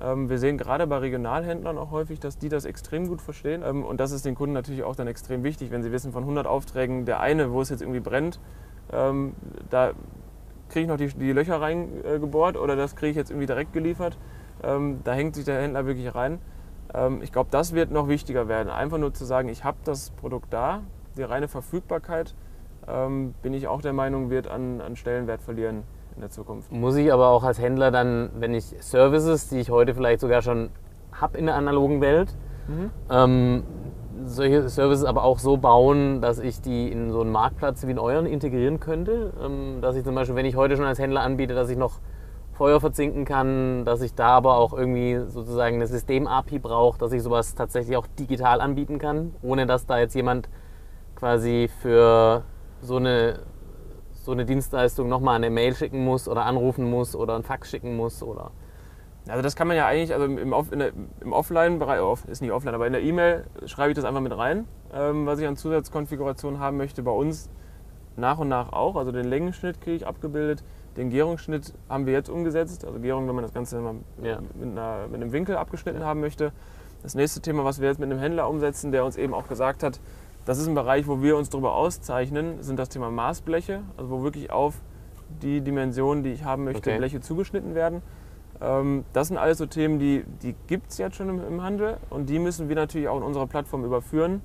[0.00, 3.84] Ähm, wir sehen gerade bei Regionalhändlern auch häufig, dass die das extrem gut verstehen ähm,
[3.84, 6.46] und das ist den Kunden natürlich auch dann extrem wichtig, wenn sie wissen von 100
[6.46, 8.40] Aufträgen, der eine, wo es jetzt irgendwie brennt,
[8.92, 9.34] ähm,
[9.70, 9.92] da
[10.74, 14.18] kriege ich noch die, die Löcher reingebohrt oder das kriege ich jetzt irgendwie direkt geliefert.
[14.64, 16.40] Ähm, da hängt sich der Händler wirklich rein.
[16.92, 18.70] Ähm, ich glaube, das wird noch wichtiger werden.
[18.70, 20.82] Einfach nur zu sagen, ich habe das Produkt da,
[21.16, 22.34] die reine Verfügbarkeit,
[22.88, 25.84] ähm, bin ich auch der Meinung, wird an, an Stellenwert verlieren
[26.16, 26.72] in der Zukunft.
[26.72, 30.42] Muss ich aber auch als Händler dann, wenn ich Services, die ich heute vielleicht sogar
[30.42, 30.70] schon
[31.12, 32.36] habe in der analogen Welt,
[33.10, 33.62] ähm,
[34.24, 37.98] solche Services aber auch so bauen, dass ich die in so einen Marktplatz wie in
[37.98, 39.32] euren integrieren könnte.
[39.42, 42.00] Ähm, dass ich zum Beispiel, wenn ich heute schon als Händler anbiete, dass ich noch
[42.52, 47.22] Feuer verzinken kann, dass ich da aber auch irgendwie sozusagen eine System-API brauche, dass ich
[47.22, 50.48] sowas tatsächlich auch digital anbieten kann, ohne dass da jetzt jemand
[51.16, 52.44] quasi für
[52.80, 53.40] so eine,
[54.12, 57.96] so eine Dienstleistung nochmal eine Mail schicken muss oder anrufen muss oder einen Fax schicken
[57.96, 58.52] muss oder.
[59.28, 62.52] Also das kann man ja eigentlich, also im, Off- der- im Offline-Bereich, oh, ist nicht
[62.52, 65.56] offline, aber in der E-Mail schreibe ich das einfach mit rein, ähm, was ich an
[65.56, 67.02] Zusatzkonfiguration haben möchte.
[67.02, 67.48] Bei uns
[68.16, 68.96] nach und nach auch.
[68.96, 70.62] Also den Längenschnitt kriege ich abgebildet,
[70.98, 72.84] den Gärungsschnitt haben wir jetzt umgesetzt.
[72.84, 74.40] Also Gärung, wenn man das Ganze mal Ja.
[74.54, 76.52] mit, einer, mit einem Winkel abgeschnitten haben möchte.
[77.02, 79.82] Das nächste Thema, was wir jetzt mit einem Händler umsetzen, der uns eben auch gesagt
[79.82, 80.00] hat,
[80.46, 84.22] das ist ein Bereich, wo wir uns darüber auszeichnen, sind das Thema Maßbleche, also wo
[84.22, 84.74] wirklich auf
[85.42, 86.98] die Dimensionen, die ich haben möchte, Okay.
[86.98, 88.02] Bleche zugeschnitten werden.
[88.60, 91.96] Ähm, das sind alles so Themen, die, die gibt es jetzt schon im, im Handel
[92.10, 94.42] und die müssen wir natürlich auch in unserer Plattform überführen,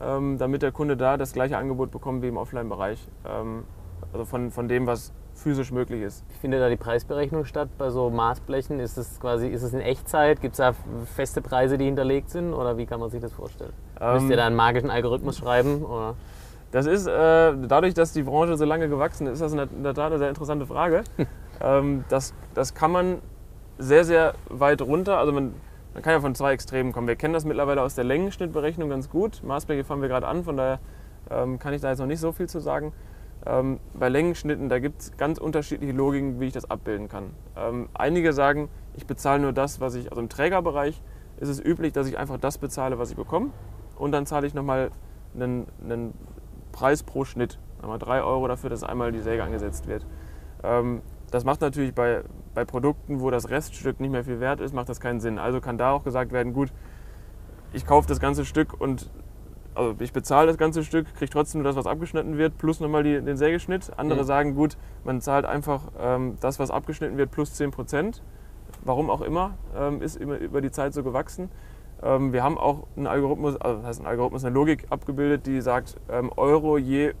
[0.00, 3.06] ähm, damit der Kunde da das gleiche Angebot bekommt wie im Offline-Bereich.
[3.26, 3.64] Ähm,
[4.12, 6.24] also von, von dem, was physisch möglich ist.
[6.40, 8.80] Findet da die Preisberechnung statt bei so Maßblechen?
[8.80, 10.40] Ist es quasi, ist es in Echtzeit?
[10.40, 10.74] Gibt es da
[11.14, 12.52] feste Preise, die hinterlegt sind?
[12.52, 13.72] Oder wie kann man sich das vorstellen?
[14.00, 15.84] Müsst Ähm, ihr da einen magischen Algorithmus schreiben?
[15.84, 16.14] Oder?
[16.70, 19.68] Das ist, äh, dadurch, dass die Branche so lange gewachsen ist, ist das in der,
[19.70, 21.04] in der Tat eine sehr interessante Frage.
[21.60, 23.18] ähm, das, das kann man
[23.78, 25.54] sehr, sehr weit runter, also man,
[25.94, 27.06] man kann ja von zwei Extremen kommen.
[27.06, 29.42] Wir kennen das mittlerweile aus der Längenschnittberechnung ganz gut.
[29.42, 30.80] Maßbleche fangen wir gerade an, von daher
[31.30, 32.92] ähm, kann ich da jetzt noch nicht so viel zu sagen.
[33.46, 37.30] Ähm, bei Längenschnitten, da gibt es ganz unterschiedliche Logiken, wie ich das abbilden kann.
[37.56, 41.00] Ähm, einige sagen, ich bezahle nur das, was ich, also im Trägerbereich
[41.38, 43.50] ist es üblich, dass ich einfach das bezahle, was ich bekomme.
[43.96, 44.90] Und dann zahle ich nochmal
[45.34, 46.14] einen, einen
[46.72, 47.58] Preis pro Schnitt.
[47.80, 50.04] Einmal 3 Euro dafür, dass einmal die Säge angesetzt wird.
[50.64, 52.22] Ähm, das macht natürlich bei,
[52.58, 55.38] bei Produkten, wo das Reststück nicht mehr viel wert ist, macht das keinen Sinn.
[55.38, 56.72] Also kann da auch gesagt werden, gut,
[57.72, 59.08] ich kaufe das ganze Stück und
[59.76, 63.04] also ich bezahle das ganze Stück, kriege trotzdem nur das, was abgeschnitten wird, plus nochmal
[63.04, 63.92] die, den Sägeschnitt.
[63.96, 64.26] Andere mhm.
[64.26, 68.24] sagen, gut, man zahlt einfach ähm, das, was abgeschnitten wird, plus 10 Prozent.
[68.82, 71.50] Warum auch immer, ähm, ist über, über die Zeit so gewachsen.
[72.02, 75.60] Ähm, wir haben auch einen Algorithmus, also das heißt ein Algorithmus, eine Logik abgebildet, die
[75.60, 77.12] sagt, ähm, Euro je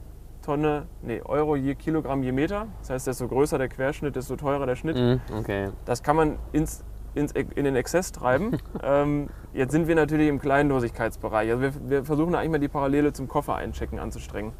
[0.48, 2.68] Tonne, nee, Euro je Kilogramm je Meter.
[2.78, 4.96] Das heißt, desto größer der Querschnitt, desto teurer der Schnitt.
[4.96, 5.68] Mhm, okay.
[5.84, 6.84] Das kann man ins
[7.14, 8.56] ins, in den Exzess treiben.
[8.82, 11.50] ähm, jetzt sind wir natürlich im Kleinlosigkeitsbereich.
[11.50, 14.52] Also wir, wir, versuchen eigentlich mal die Parallele zum Koffer einchecken anzustrengen.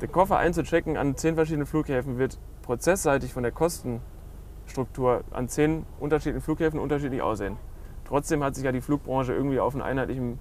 [0.00, 6.42] Den Koffer einzuchecken an zehn verschiedenen Flughäfen wird prozessseitig von der Kostenstruktur an zehn unterschiedlichen
[6.42, 7.58] Flughäfen unterschiedlich aussehen.
[8.06, 10.38] Trotzdem hat sich ja die Flugbranche irgendwie auf einen einheitlichen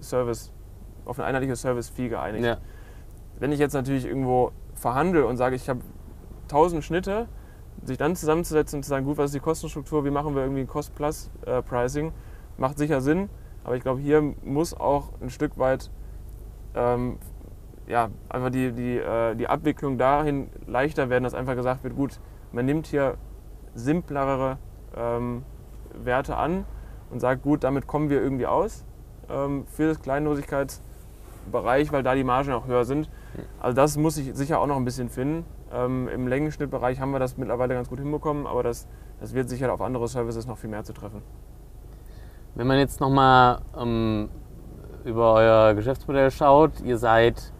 [0.00, 0.52] Service,
[1.04, 2.46] auf eine einheitliche Service-Fee geeinigt.
[2.46, 2.56] Ja.
[3.42, 5.80] Wenn ich jetzt natürlich irgendwo verhandle und sage, ich habe
[6.44, 7.26] 1000 Schnitte,
[7.82, 10.60] sich dann zusammenzusetzen und zu sagen, gut, was ist die Kostenstruktur, wie machen wir irgendwie
[10.60, 12.12] ein Cost-Plus-Pricing,
[12.56, 13.28] macht sicher Sinn.
[13.64, 15.90] Aber ich glaube, hier muss auch ein Stück weit
[16.76, 17.18] ähm,
[17.88, 22.20] ja, einfach die, die, äh, die Abwicklung dahin leichter werden, dass einfach gesagt wird, gut,
[22.52, 23.16] man nimmt hier
[23.74, 24.58] simplere
[24.96, 25.42] ähm,
[25.94, 26.64] Werte an
[27.10, 28.84] und sagt, gut, damit kommen wir irgendwie aus
[29.28, 33.10] ähm, für das Kleinlosigkeitsbereich, weil da die Margen auch höher sind.
[33.60, 35.44] Also das muss ich sicher auch noch ein bisschen finden.
[35.72, 38.86] Ähm, Im Längenschnittbereich haben wir das mittlerweile ganz gut hinbekommen, aber das,
[39.20, 41.22] das wird sicher auf andere Services noch viel mehr zu treffen.
[42.54, 44.28] Wenn man jetzt nochmal ähm,
[45.04, 47.52] über euer Geschäftsmodell schaut, ihr seid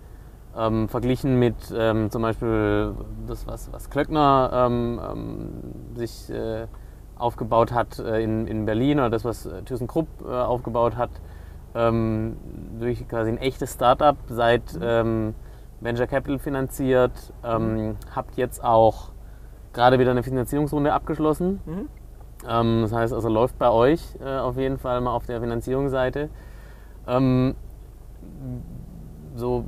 [0.57, 2.95] ähm, verglichen mit ähm, zum Beispiel
[3.27, 6.67] das, was, was Klöckner ähm, ähm, sich äh,
[7.17, 11.11] aufgebaut hat äh, in, in Berlin oder das, was äh, ThyssenKrupp äh, aufgebaut hat,
[11.75, 12.37] ähm,
[12.79, 15.35] durch quasi ein echtes Startup seit mhm.
[15.83, 19.11] Venture Capital finanziert, ähm, habt jetzt auch
[19.73, 21.61] gerade wieder eine Finanzierungsrunde abgeschlossen.
[21.67, 21.89] Mhm.
[22.49, 26.29] Ähm, das heißt also, läuft bei euch äh, auf jeden Fall mal auf der Finanzierungsseite.
[27.07, 27.55] Ähm,
[29.35, 29.65] so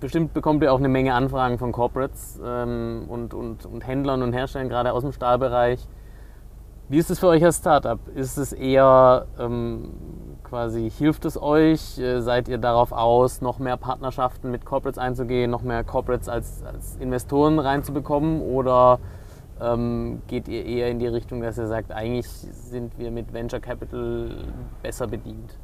[0.00, 4.32] bestimmt bekommt ihr auch eine Menge Anfragen von Corporates ähm, und, und, und Händlern und
[4.32, 5.86] Herstellern, gerade aus dem Stahlbereich.
[6.88, 8.00] Wie ist es für euch als Startup?
[8.14, 9.92] Ist es eher ähm,
[10.52, 11.98] quasi, hilft es euch?
[11.98, 16.62] Äh, seid ihr darauf aus, noch mehr Partnerschaften mit Corporates einzugehen, noch mehr Corporates als,
[16.62, 18.42] als Investoren reinzubekommen?
[18.42, 18.98] Oder
[19.62, 23.60] ähm, geht ihr eher in die Richtung, dass ihr sagt, eigentlich sind wir mit Venture
[23.60, 24.44] Capital
[24.82, 25.56] besser bedient?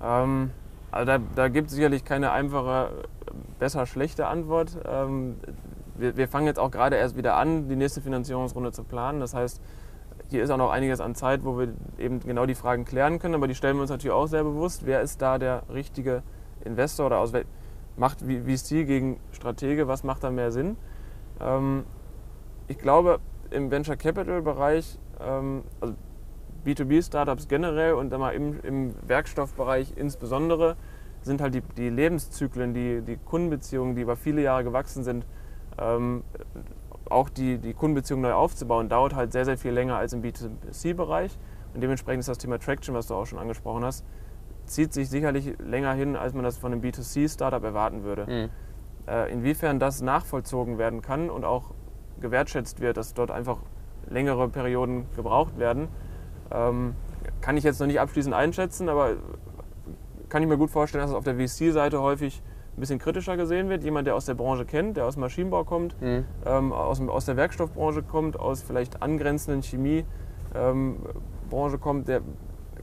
[0.00, 0.52] Ähm,
[0.92, 2.88] also da, da gibt es sicherlich keine einfache,
[3.58, 4.78] besser, schlechte Antwort.
[4.86, 5.38] Ähm,
[5.96, 9.18] wir, wir fangen jetzt auch gerade erst wieder an, die nächste Finanzierungsrunde zu planen.
[9.18, 9.60] Das heißt,
[10.32, 11.68] hier ist auch noch einiges an Zeit, wo wir
[11.98, 14.84] eben genau die Fragen klären können, aber die stellen wir uns natürlich auch sehr bewusst.
[14.84, 16.22] Wer ist da der richtige
[16.64, 17.32] Investor oder aus
[17.96, 20.76] macht VC gegen Stratege, was macht da mehr Sinn?
[21.40, 21.84] Ähm,
[22.66, 25.94] ich glaube, im Venture Capital Bereich, ähm, also
[26.64, 30.76] B2B-Startups generell und dann im, im Werkstoffbereich insbesondere,
[31.22, 35.26] sind halt die, die Lebenszyklen, die, die Kundenbeziehungen, die über viele Jahre gewachsen sind,
[35.78, 36.24] ähm,
[37.10, 41.38] auch die, die Kundenbeziehung neu aufzubauen, dauert halt sehr, sehr viel länger als im B2C-Bereich.
[41.74, 44.04] Und dementsprechend ist das Thema Traction, was du auch schon angesprochen hast,
[44.66, 48.26] zieht sich sicherlich länger hin, als man das von einem B2C-Startup erwarten würde.
[48.26, 48.50] Mhm.
[49.08, 51.72] Äh, inwiefern das nachvollzogen werden kann und auch
[52.20, 53.58] gewertschätzt wird, dass dort einfach
[54.08, 55.88] längere Perioden gebraucht werden,
[56.50, 56.94] ähm,
[57.40, 59.16] kann ich jetzt noch nicht abschließend einschätzen, aber
[60.28, 62.42] kann ich mir gut vorstellen, dass es auf der VC-Seite häufig
[62.76, 63.84] ein bisschen kritischer gesehen wird.
[63.84, 66.24] Jemand, der aus der Branche kennt, der aus dem Maschinenbau kommt, mhm.
[66.46, 70.06] ähm, aus, aus, der Werkstoffbranche kommt, aus vielleicht angrenzenden Chemiebranche
[70.54, 72.22] ähm, kommt, der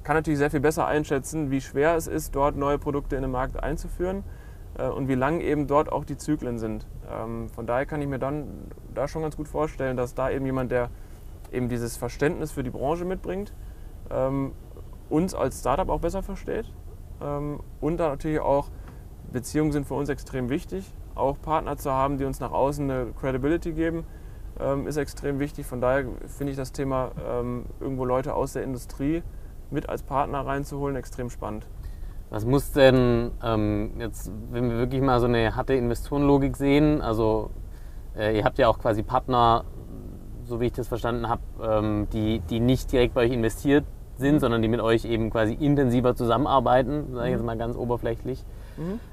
[0.04, 3.32] kann natürlich sehr viel besser einschätzen, wie schwer es ist, dort neue Produkte in den
[3.32, 4.24] Markt einzuführen
[4.78, 6.88] äh, und wie lang eben dort auch die Zyklen sind.
[7.12, 8.48] Ähm, von daher kann ich mir dann
[8.94, 10.90] da schon ganz gut vorstellen, dass da eben jemand, der
[11.52, 13.54] eben dieses Verständnis für die Branche mitbringt,
[14.12, 14.52] ähm,
[15.10, 16.72] uns als Startup auch besser versteht
[17.22, 18.70] ähm, und dann natürlich auch
[19.32, 20.92] Beziehungen sind für uns extrem wichtig.
[21.16, 24.06] Auch Partner zu haben, die uns nach außen eine Credibility geben,
[24.60, 25.66] ähm, ist extrem wichtig.
[25.66, 29.24] Von daher finde ich das Thema, ähm, irgendwo Leute aus der Industrie
[29.72, 31.68] mit als Partner reinzuholen, extrem spannend.
[32.30, 37.50] Was muss denn ähm, jetzt, wenn wir wirklich mal so eine harte Investorenlogik sehen, also
[38.16, 39.66] äh, ihr habt ja auch quasi Partner,
[40.46, 43.86] so wie ich das verstanden habe, ähm, die, die nicht direkt bei euch investiert
[44.18, 47.48] sind, sondern die mit euch eben quasi intensiver zusammenarbeiten, sage ich jetzt mhm.
[47.48, 48.46] mal ganz oberflächlich.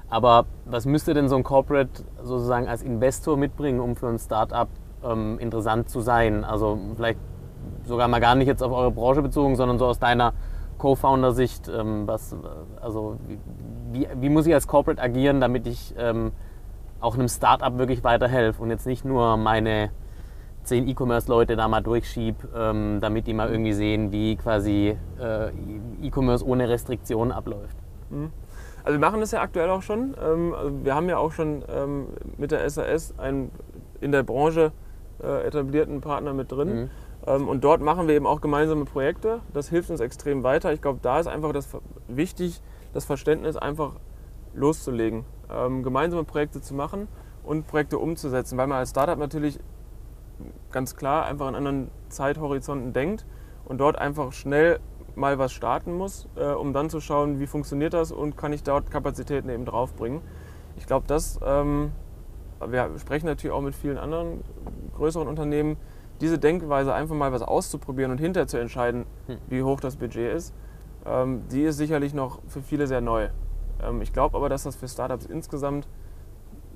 [0.09, 4.69] Aber was müsste denn so ein Corporate sozusagen als Investor mitbringen, um für ein Startup
[5.03, 6.43] ähm, interessant zu sein?
[6.43, 7.19] Also vielleicht
[7.85, 10.33] sogar mal gar nicht jetzt auf eure Branche bezogen, sondern so aus deiner
[10.77, 12.35] Co-Founder-Sicht, ähm, was,
[12.81, 13.17] also
[13.91, 16.31] wie, wie, muss ich als Corporate agieren, damit ich ähm,
[16.99, 19.89] auch einem Startup wirklich weiterhelfe und jetzt nicht nur meine
[20.63, 25.49] zehn E-Commerce-Leute da mal durchschiebe, ähm, damit die mal irgendwie sehen, wie quasi äh,
[26.01, 27.77] E-Commerce ohne Restriktionen abläuft.
[28.09, 28.31] Mhm.
[28.87, 30.15] Also wir machen das ja aktuell auch schon.
[30.17, 33.51] Ähm, also wir haben ja auch schon ähm, mit der SAS einen
[33.99, 34.71] in der Branche
[35.21, 36.73] äh, etablierten Partner mit drin.
[36.73, 36.89] Mhm.
[37.27, 39.41] Ähm, und dort machen wir eben auch gemeinsame Projekte.
[39.53, 40.71] Das hilft uns extrem weiter.
[40.71, 41.67] Ich glaube, da ist einfach das
[42.07, 42.61] wichtig,
[42.93, 43.91] das Verständnis einfach
[44.53, 45.25] loszulegen,
[45.83, 47.09] gemeinsame Projekte zu machen
[47.43, 49.59] und Projekte umzusetzen, weil man als Startup natürlich
[50.71, 53.25] ganz klar einfach in anderen Zeithorizonten denkt
[53.65, 54.79] und dort einfach schnell
[55.17, 58.63] mal was starten muss, äh, um dann zu schauen, wie funktioniert das und kann ich
[58.63, 60.21] dort Kapazitäten eben draufbringen.
[60.77, 61.91] Ich glaube, das, ähm,
[62.65, 64.43] wir sprechen natürlich auch mit vielen anderen
[64.95, 65.77] größeren Unternehmen,
[66.21, 69.37] diese Denkweise einfach mal was auszuprobieren und hinterher zu entscheiden, hm.
[69.49, 70.53] wie hoch das Budget ist,
[71.05, 73.29] ähm, die ist sicherlich noch für viele sehr neu.
[73.83, 75.87] Ähm, ich glaube aber, dass das für Startups insgesamt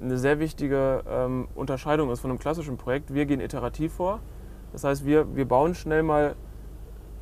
[0.02, 3.14] eine sehr wichtige ähm, Unterscheidung ist von einem klassischen Projekt.
[3.14, 4.20] Wir gehen iterativ vor.
[4.72, 6.36] Das heißt, wir, wir bauen schnell mal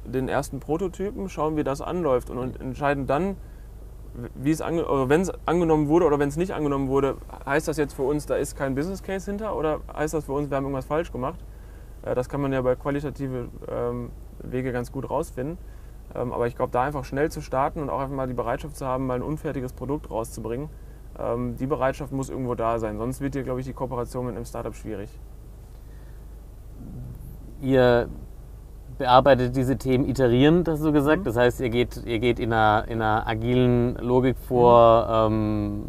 [0.10, 3.38] den ersten Prototypen, schauen, wie das anläuft und entscheiden dann,
[4.36, 7.94] wie es wenn es angenommen wurde oder wenn es nicht angenommen wurde, heißt das jetzt
[7.94, 10.66] für uns, da ist kein Business Case hinter oder heißt das für uns, wir haben
[10.66, 11.40] irgendwas falsch gemacht?
[12.04, 14.10] Äh, das kann man ja bei qualitative ähm,
[14.44, 15.58] Wege ganz gut rausfinden.
[16.16, 18.76] Ähm, aber ich glaube, da einfach schnell zu starten und auch einfach mal die Bereitschaft
[18.76, 20.70] zu haben, mal ein unfertiges Produkt rauszubringen,
[21.20, 22.98] ähm, die Bereitschaft muss irgendwo da sein.
[22.98, 25.10] Sonst wird hier, glaube ich, die Kooperation mit einem Startup schwierig.
[27.62, 28.10] Ihr
[29.00, 31.22] bearbeitet diese Themen iterierend, hast du gesagt.
[31.22, 31.24] Mhm.
[31.24, 35.86] Das heißt, ihr geht, ihr geht in, einer, in einer agilen Logik vor, mhm.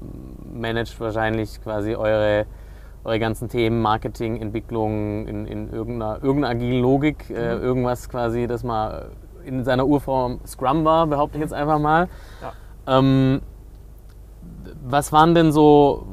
[0.55, 2.47] ähm, managt wahrscheinlich quasi eure,
[3.05, 7.29] eure ganzen Themen, Marketing, Entwicklung in, in irgendeiner, irgendeiner agilen Logik.
[7.29, 7.39] Äh, mhm.
[7.39, 9.11] Äh, irgendwas quasi, das mal
[9.45, 12.09] in seiner Urform Scrum war, behaupte ich jetzt einfach mal.
[12.41, 12.99] Ja.
[12.99, 13.43] Ähm,
[14.83, 16.07] was waren denn so,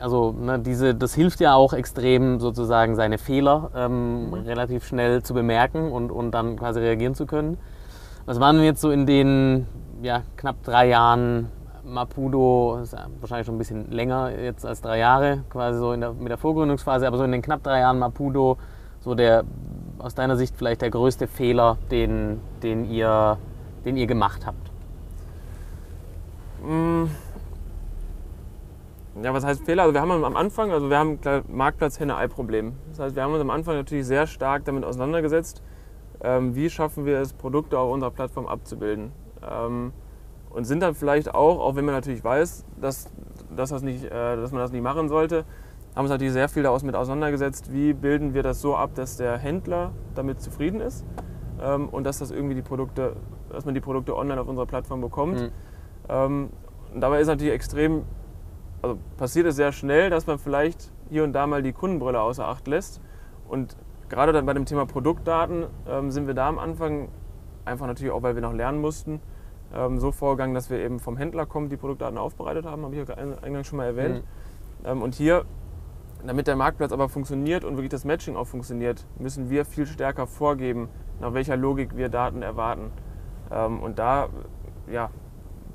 [0.00, 4.34] also ne, diese, das hilft ja auch extrem sozusagen seine Fehler ähm, mhm.
[4.34, 7.58] relativ schnell zu bemerken und, und dann quasi reagieren zu können.
[8.26, 9.66] Was waren denn jetzt so in den
[10.02, 11.48] ja, knapp drei Jahren
[11.84, 16.12] Mapudo, ist wahrscheinlich schon ein bisschen länger jetzt als drei Jahre, quasi so in der,
[16.12, 18.58] mit der Vorgründungsphase, aber so in den knapp drei Jahren Mapudo,
[19.00, 19.44] so der
[19.98, 23.38] aus deiner Sicht vielleicht der größte Fehler, den, den, ihr,
[23.84, 24.70] den ihr gemacht habt?
[26.66, 27.04] Mm.
[29.22, 29.84] Ja, was heißt Fehler?
[29.84, 32.74] Also wir haben am Anfang, also wir haben Marktplatz Henne-Ei-Problem.
[32.90, 35.62] Das heißt, wir haben uns am Anfang natürlich sehr stark damit auseinandergesetzt,
[36.22, 39.12] ähm, wie schaffen wir es, Produkte auf unserer Plattform abzubilden.
[39.42, 39.92] Ähm,
[40.50, 43.10] und sind dann vielleicht auch, auch wenn man natürlich weiß, dass,
[43.54, 45.44] dass, das nicht, äh, dass man das nicht machen sollte,
[45.94, 49.16] haben uns natürlich sehr viel daraus mit auseinandergesetzt, wie bilden wir das so ab, dass
[49.16, 51.06] der Händler damit zufrieden ist
[51.62, 53.16] ähm, und dass das irgendwie die Produkte,
[53.50, 55.40] dass man die Produkte online auf unserer Plattform bekommt.
[55.40, 55.50] Mhm.
[56.08, 56.50] Ähm,
[56.94, 58.04] dabei ist natürlich extrem,
[58.86, 62.46] also passiert es sehr schnell, dass man vielleicht hier und da mal die Kundenbrille außer
[62.46, 63.00] Acht lässt.
[63.48, 63.76] Und
[64.08, 67.08] gerade dann bei dem Thema Produktdaten ähm, sind wir da am Anfang,
[67.64, 69.20] einfach natürlich auch, weil wir noch lernen mussten,
[69.74, 73.08] ähm, so vorgegangen, dass wir eben vom Händler kommen, die Produktdaten aufbereitet haben, habe ich
[73.08, 74.22] ja eingangs schon mal erwähnt.
[74.82, 74.86] Mhm.
[74.86, 75.44] Ähm, und hier,
[76.24, 80.28] damit der Marktplatz aber funktioniert und wirklich das Matching auch funktioniert, müssen wir viel stärker
[80.28, 80.88] vorgeben,
[81.20, 82.92] nach welcher Logik wir Daten erwarten.
[83.50, 84.28] Ähm, und da
[84.90, 85.10] ja,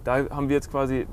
[0.03, 1.05] da haben wir jetzt quasi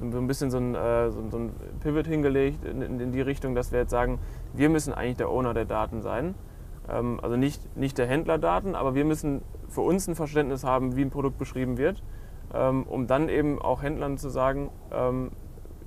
[0.00, 3.72] so ein bisschen so ein, äh, so, ein Pivot hingelegt in, in, die Richtung, dass
[3.72, 4.18] wir jetzt sagen,
[4.54, 6.34] wir müssen eigentlich der Owner der Daten sein.
[6.88, 10.96] Ähm, also nicht, nicht der Händler Daten, aber wir müssen für uns ein Verständnis haben,
[10.96, 12.02] wie ein Produkt beschrieben wird,
[12.54, 15.30] ähm, um dann eben auch Händlern zu sagen, ähm,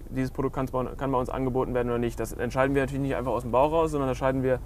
[0.09, 2.19] dieses Produkt kann bei uns angeboten werden oder nicht.
[2.19, 4.59] Das entscheiden wir natürlich nicht einfach aus dem Bauch raus, sondern entscheiden wir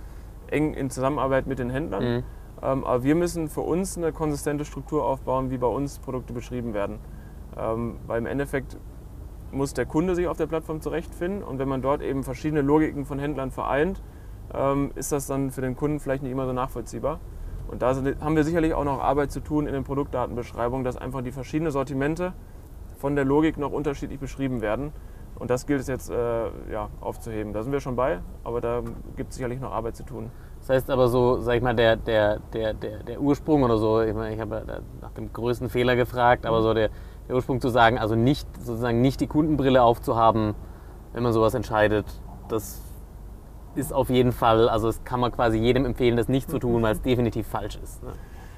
[0.47, 2.03] eng in Zusammenarbeit mit den Händlern.
[2.03, 2.23] Mhm.
[2.61, 6.97] Aber wir müssen für uns eine konsistente Struktur aufbauen, wie bei uns Produkte beschrieben werden.
[7.57, 8.77] Ähm, weil im Endeffekt
[9.51, 13.05] muss der Kunde sich auf der Plattform zurechtfinden und wenn man dort eben verschiedene Logiken
[13.05, 14.01] von Händlern vereint,
[14.53, 17.19] ähm, ist das dann für den Kunden vielleicht nicht immer so nachvollziehbar.
[17.67, 21.21] Und da haben wir sicherlich auch noch Arbeit zu tun in den Produktdatenbeschreibungen, dass einfach
[21.21, 22.34] die verschiedenen Sortimente
[22.97, 24.91] von der Logik noch unterschiedlich beschrieben werden.
[25.38, 27.53] Und das gilt es jetzt äh, ja, aufzuheben.
[27.53, 28.82] Da sind wir schon bei, aber da
[29.17, 30.32] gibt es sicherlich noch Arbeit zu tun.
[30.59, 34.01] Das heißt aber so, sag ich mal, der, der, der, der, der Ursprung oder so,
[34.01, 34.63] ich, meine, ich habe
[35.01, 36.89] nach dem größten Fehler gefragt, aber so der,
[37.28, 40.53] der Ursprung zu sagen, also nicht sozusagen nicht die Kundenbrille aufzuhaben,
[41.13, 42.05] wenn man sowas entscheidet,
[42.49, 42.82] das
[43.76, 46.82] ist auf jeden Fall, also das kann man quasi jedem empfehlen, das nicht zu tun,
[46.82, 48.03] weil es definitiv falsch ist.
[48.03, 48.11] Ne?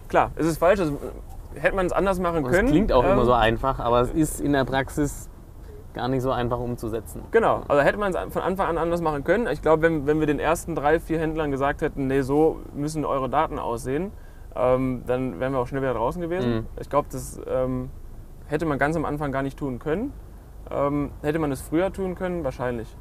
[0.08, 0.98] Klar, es ist falsch, also
[1.56, 2.68] hätte man es anders machen Und können.
[2.68, 5.30] Es klingt auch ähm, immer so einfach, aber es ist in der Praxis
[5.94, 7.24] gar nicht so einfach umzusetzen.
[7.32, 9.48] Genau, also hätte man es von Anfang an anders machen können.
[9.48, 13.04] Ich glaube, wenn, wenn wir den ersten drei, vier Händlern gesagt hätten, nee, so müssen
[13.04, 14.12] eure Daten aussehen,
[14.56, 16.54] ähm, dann wären wir auch schnell wieder draußen gewesen.
[16.54, 16.66] Mhm.
[16.80, 17.90] Ich glaube, das ähm,
[18.48, 20.14] hätte man ganz am Anfang gar nicht tun können.
[20.70, 22.44] Ähm, hätte man es früher tun können?
[22.44, 22.96] Wahrscheinlich.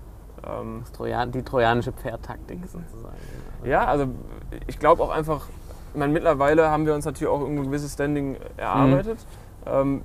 [0.47, 3.17] Ähm, Trojan, die trojanische Pferdtaktik sozusagen.
[3.65, 4.07] ja, also
[4.67, 5.49] ich glaube auch einfach,
[5.93, 9.27] ich meine, mittlerweile haben wir uns natürlich auch ein gewisses Standing erarbeitet.
[9.67, 10.03] Ähm,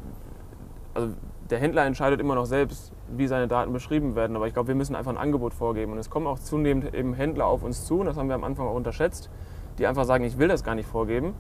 [0.93, 1.13] also
[1.49, 4.75] der Händler entscheidet immer noch selbst, wie seine Daten beschrieben werden, aber ich glaube, wir
[4.75, 5.91] müssen einfach ein Angebot vorgeben.
[5.91, 8.45] Und es kommen auch zunehmend eben Händler auf uns zu, und das haben wir am
[8.45, 9.29] Anfang auch unterschätzt,
[9.77, 11.33] die einfach sagen, ich will das gar nicht vorgeben.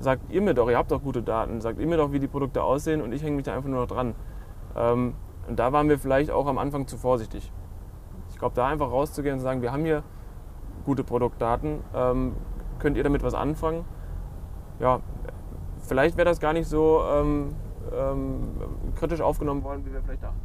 [0.00, 2.28] Sagt ihr mir doch, ihr habt doch gute Daten, sagt ihr mir doch, wie die
[2.28, 4.14] Produkte aussehen und ich hänge mich da einfach nur noch dran.
[4.76, 5.14] Ähm,
[5.48, 7.52] und da waren wir vielleicht auch am Anfang zu vorsichtig.
[8.30, 10.02] Ich glaube, da einfach rauszugehen und zu sagen, wir haben hier
[10.84, 12.32] gute Produktdaten, ähm,
[12.78, 13.84] könnt ihr damit was anfangen?
[14.78, 15.00] Ja,
[15.86, 17.54] vielleicht wäre das gar nicht so ähm,
[17.94, 18.48] ähm,
[18.96, 20.40] kritisch aufgenommen worden, wie wir vielleicht dachten.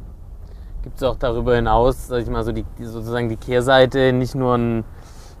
[0.82, 4.54] Gibt es auch darüber hinaus, sag ich mal, so die, sozusagen die Kehrseite, nicht nur
[4.56, 4.84] ein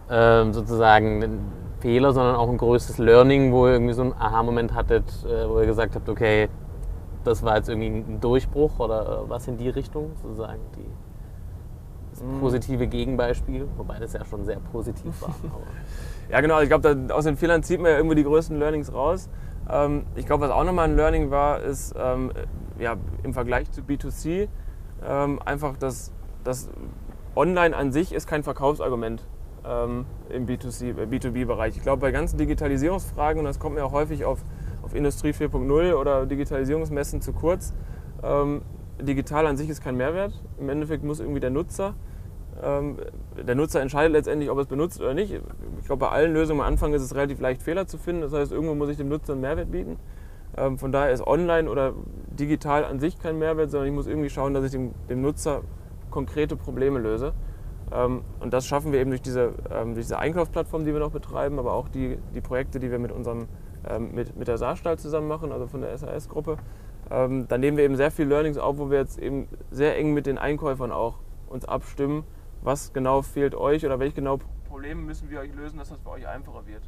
[0.08, 1.40] ähm, sozusagen
[1.86, 5.60] Fehler, sondern auch ein größtes Learning, wo ihr irgendwie so einen Aha-Moment hattet, äh, wo
[5.60, 6.48] ihr gesagt habt, okay,
[7.22, 10.84] das war jetzt irgendwie ein Durchbruch oder äh, was in die Richtung, sozusagen die,
[12.10, 12.40] das Mhm.
[12.40, 15.34] positive Gegenbeispiel, wobei das ja schon sehr positiv war.
[16.28, 16.60] Ja, genau.
[16.60, 19.28] Ich glaube, aus den Fehlern zieht man ja irgendwie die größten Learnings raus.
[19.70, 22.32] Ähm, ich glaube, was auch nochmal ein Learning war, ist ähm,
[22.80, 24.48] ja, im Vergleich zu B2C
[25.06, 26.10] ähm, einfach, dass
[26.42, 26.68] das
[27.36, 29.22] Online an sich ist kein Verkaufsargument
[29.68, 31.76] ähm, im B2C, äh, B2B-Bereich.
[31.76, 34.40] Ich glaube, bei ganzen Digitalisierungsfragen, und das kommt mir auch häufig auf,
[34.82, 37.74] auf Industrie 4.0 oder Digitalisierungsmessen zu kurz,
[38.22, 38.62] ähm,
[39.00, 40.32] digital an sich ist kein Mehrwert.
[40.58, 41.94] Im Endeffekt muss irgendwie der Nutzer
[42.62, 42.96] ähm,
[43.36, 45.32] der Nutzer entscheidet letztendlich, ob er es benutzt oder nicht.
[45.80, 48.22] Ich glaube, bei allen Lösungen am Anfang ist es relativ leicht, Fehler zu finden.
[48.22, 49.96] Das heißt, irgendwo muss ich dem Nutzer einen Mehrwert bieten.
[50.56, 51.92] Ähm, von daher ist online oder
[52.30, 55.62] digital an sich kein Mehrwert, sondern ich muss irgendwie schauen, dass ich dem, dem Nutzer
[56.10, 57.34] konkrete Probleme löse.
[57.92, 61.12] Ähm, und das schaffen wir eben durch diese, ähm, durch diese Einkaufsplattform, die wir noch
[61.12, 63.48] betreiben, aber auch die, die Projekte, die wir mit, unserem,
[63.88, 66.58] ähm, mit, mit der Saarstahl zusammen machen, also von der SAS-Gruppe.
[67.10, 70.12] Ähm, da nehmen wir eben sehr viel Learnings auf, wo wir jetzt eben sehr eng
[70.14, 71.18] mit den Einkäufern auch
[71.48, 72.24] uns abstimmen,
[72.62, 76.10] was genau fehlt euch oder welche genau Probleme müssen wir euch lösen, dass das für
[76.10, 76.82] euch einfacher wird.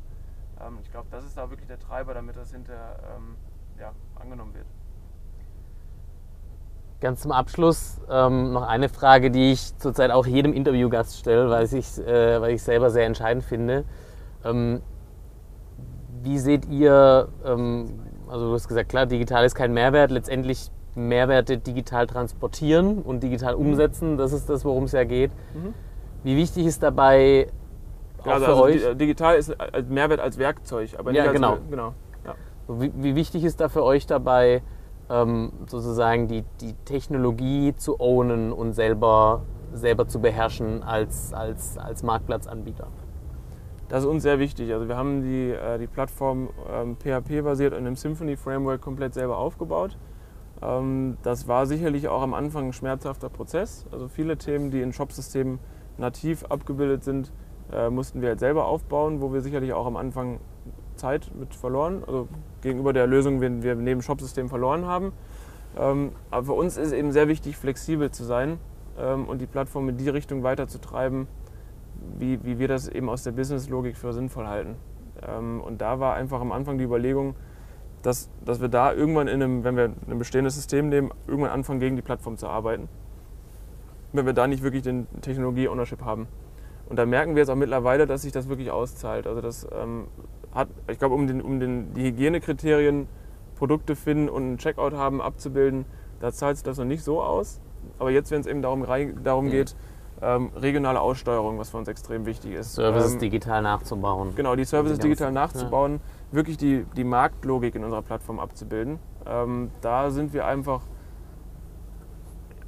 [0.61, 3.37] Ähm, ich glaube, das ist da wirklich der Treiber, damit das hinterher ähm,
[3.79, 4.67] ja, angenommen wird.
[7.01, 11.65] Ganz zum Abschluss ähm, noch eine Frage, die ich zurzeit auch jedem Interviewgast stelle, weil
[11.65, 13.85] ich äh, weil ich selber sehr entscheidend finde.
[14.45, 14.81] Ähm,
[16.25, 21.59] wie seht ihr, ähm, also du hast gesagt, klar, digital ist kein Mehrwert, letztendlich Mehrwerte
[21.59, 25.31] digital transportieren und digital umsetzen, das ist das, worum es ja geht.
[25.55, 25.75] Mhm.
[26.25, 27.47] Wie wichtig ist dabei
[28.23, 31.19] auch Ja, also, für also euch, di- digital ist als Mehrwert als Werkzeug, aber nicht
[31.19, 31.59] Ja, als genau.
[31.71, 31.95] genau.
[32.27, 32.35] Ja.
[32.67, 34.63] wie, wie wichtig ist da für euch dabei,
[35.11, 39.43] ähm, sozusagen die, die Technologie zu ownen und selber,
[39.73, 42.89] selber zu beherrschen als, als, als Marktplatzanbieter?
[43.89, 44.73] Das ist uns sehr wichtig.
[44.73, 49.97] Also wir haben die, äh, die Plattform ähm, PHP-basiert in einem Symfony-Framework komplett selber aufgebaut.
[50.61, 53.87] Ähm, das war sicherlich auch am Anfang ein schmerzhafter Prozess.
[53.91, 55.59] Also viele Themen, die in Shopsystemen
[55.97, 57.33] nativ abgebildet sind,
[57.73, 60.41] äh, mussten wir halt selber aufbauen, wo wir sicherlich auch am Anfang
[60.99, 62.29] Zeit mit verloren, also
[62.61, 65.13] gegenüber der Lösung, wenn wir neben Shopsystem verloren haben.
[65.79, 68.59] Ähm, aber für uns ist eben sehr wichtig, flexibel zu sein
[68.99, 71.27] ähm, und die Plattform in die Richtung weiterzutreiben,
[72.19, 74.77] wie, wie wir das eben aus der Businesslogik für sinnvoll halten.
[75.27, 77.35] Ähm, und da war einfach am Anfang die Überlegung,
[78.03, 81.81] dass, dass wir da irgendwann in einem, wenn wir ein bestehendes System nehmen, irgendwann anfangen,
[81.81, 82.89] gegen die Plattform zu arbeiten.
[84.13, 86.29] Wenn wir da nicht wirklich den Technologie-Ownership haben.
[86.89, 89.27] Und da merken wir jetzt auch mittlerweile, dass sich das wirklich auszahlt.
[89.27, 90.07] Also das ähm,
[90.55, 93.09] hat, ich glaube, um, den, um den, die Hygienekriterien,
[93.57, 95.85] Produkte finden und einen Checkout haben, abzubilden,
[96.21, 97.61] da zahlt sich das noch nicht so aus.
[97.99, 98.85] Aber jetzt, wenn es eben darum,
[99.23, 99.51] darum Mhm.
[99.51, 99.77] geht,
[100.21, 102.75] ähm, regionale Aussteuerung, was für uns extrem wichtig ist.
[102.75, 104.33] Services Ähm, digital nachzubauen.
[104.35, 106.01] Genau, die Services digital nachzubauen,
[106.33, 108.99] wirklich die, die Marktlogik in unserer Plattform abzubilden.
[109.27, 110.83] Ähm, da sind wir einfach,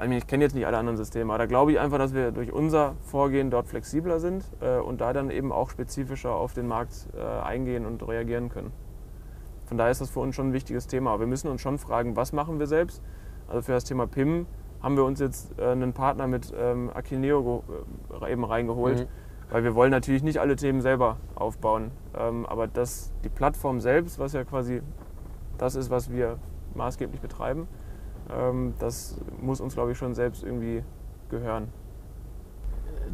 [0.04, 2.52] ich, kenne jetzt nicht alle anderen Systeme, aber da glaube ich einfach, dass wir durch
[2.52, 7.08] unser Vorgehen dort flexibler sind äh, und da dann eben auch spezifischer auf den Markt
[7.16, 8.72] äh, eingehen und reagieren können.
[9.66, 11.10] Von daher ist das für uns schon ein wichtiges Thema.
[11.10, 13.00] Aber wir müssen uns schon fragen, was machen wir selbst?
[13.46, 14.46] Also für das Thema PIM
[14.82, 17.62] haben wir uns jetzt äh, einen Partner mit ähm, Akineo
[18.28, 19.00] eben reingeholt.
[19.00, 19.06] Mhm.
[19.50, 21.90] Weil wir wollen natürlich nicht alle Themen selber aufbauen.
[22.18, 24.82] Ähm, aber das, die Plattform selbst, was ja quasi
[25.58, 26.38] das ist, was wir
[26.74, 27.68] maßgeblich betreiben,
[28.78, 30.82] das muss uns, glaube ich, schon selbst irgendwie
[31.30, 31.68] gehören.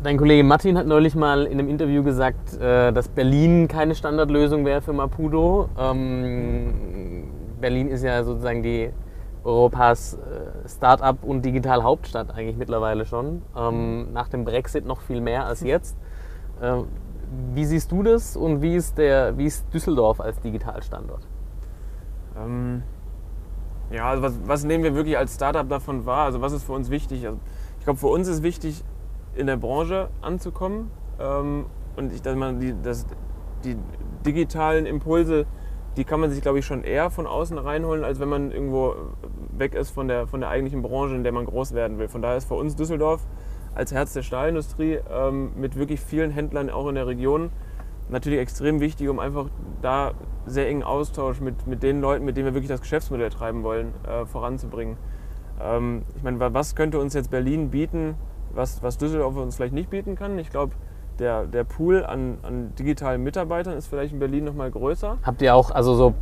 [0.03, 4.67] Dein Kollege Martin hat neulich mal in einem Interview gesagt, äh, dass Berlin keine Standardlösung
[4.67, 5.71] wäre für Mapudo.
[5.79, 7.25] Ähm,
[7.61, 8.91] Berlin ist ja sozusagen die
[9.43, 13.43] Europas äh, Start-up und Digital-Hauptstadt eigentlich mittlerweile schon.
[13.57, 15.97] Ähm, nach dem Brexit noch viel mehr als jetzt.
[16.61, 16.83] Äh,
[17.55, 21.27] wie siehst du das und wie ist, der, wie ist Düsseldorf als Digitalstandort?
[22.37, 22.83] Ähm,
[23.91, 26.27] ja, also was, was, nehmen wir wirklich als Startup davon wahr?
[26.27, 27.27] Also was ist für uns wichtig?
[27.27, 27.39] Also
[27.79, 28.85] ich glaube, für uns ist wichtig,
[29.35, 31.67] in der Branche anzukommen ähm,
[31.97, 33.07] und ich, dass man die, dass
[33.65, 33.77] die
[34.25, 35.47] digitalen Impulse,
[35.97, 38.95] die kann man sich, glaube ich, schon eher von außen reinholen, als wenn man irgendwo
[39.57, 42.09] weg ist von der, von der eigentlichen Branche, in der man groß werden will.
[42.09, 43.27] Von daher ist für uns Düsseldorf
[43.75, 47.51] als Herz der Stahlindustrie ähm, mit wirklich vielen Händlern auch in der Region
[48.09, 49.47] natürlich extrem wichtig, um einfach
[49.83, 50.13] da
[50.47, 53.93] sehr engen Austausch mit, mit den Leuten, mit denen wir wirklich das Geschäftsmodell treiben wollen,
[54.07, 54.97] äh, voranzubringen.
[55.61, 58.15] Ähm, ich meine, was könnte uns jetzt Berlin bieten,
[58.55, 60.39] was, was Düsseldorf uns vielleicht nicht bieten kann?
[60.39, 60.73] Ich glaube,
[61.19, 65.19] der, der Pool an, an digitalen Mitarbeitern ist vielleicht in Berlin noch mal größer.
[65.23, 66.15] Habt ihr auch, also so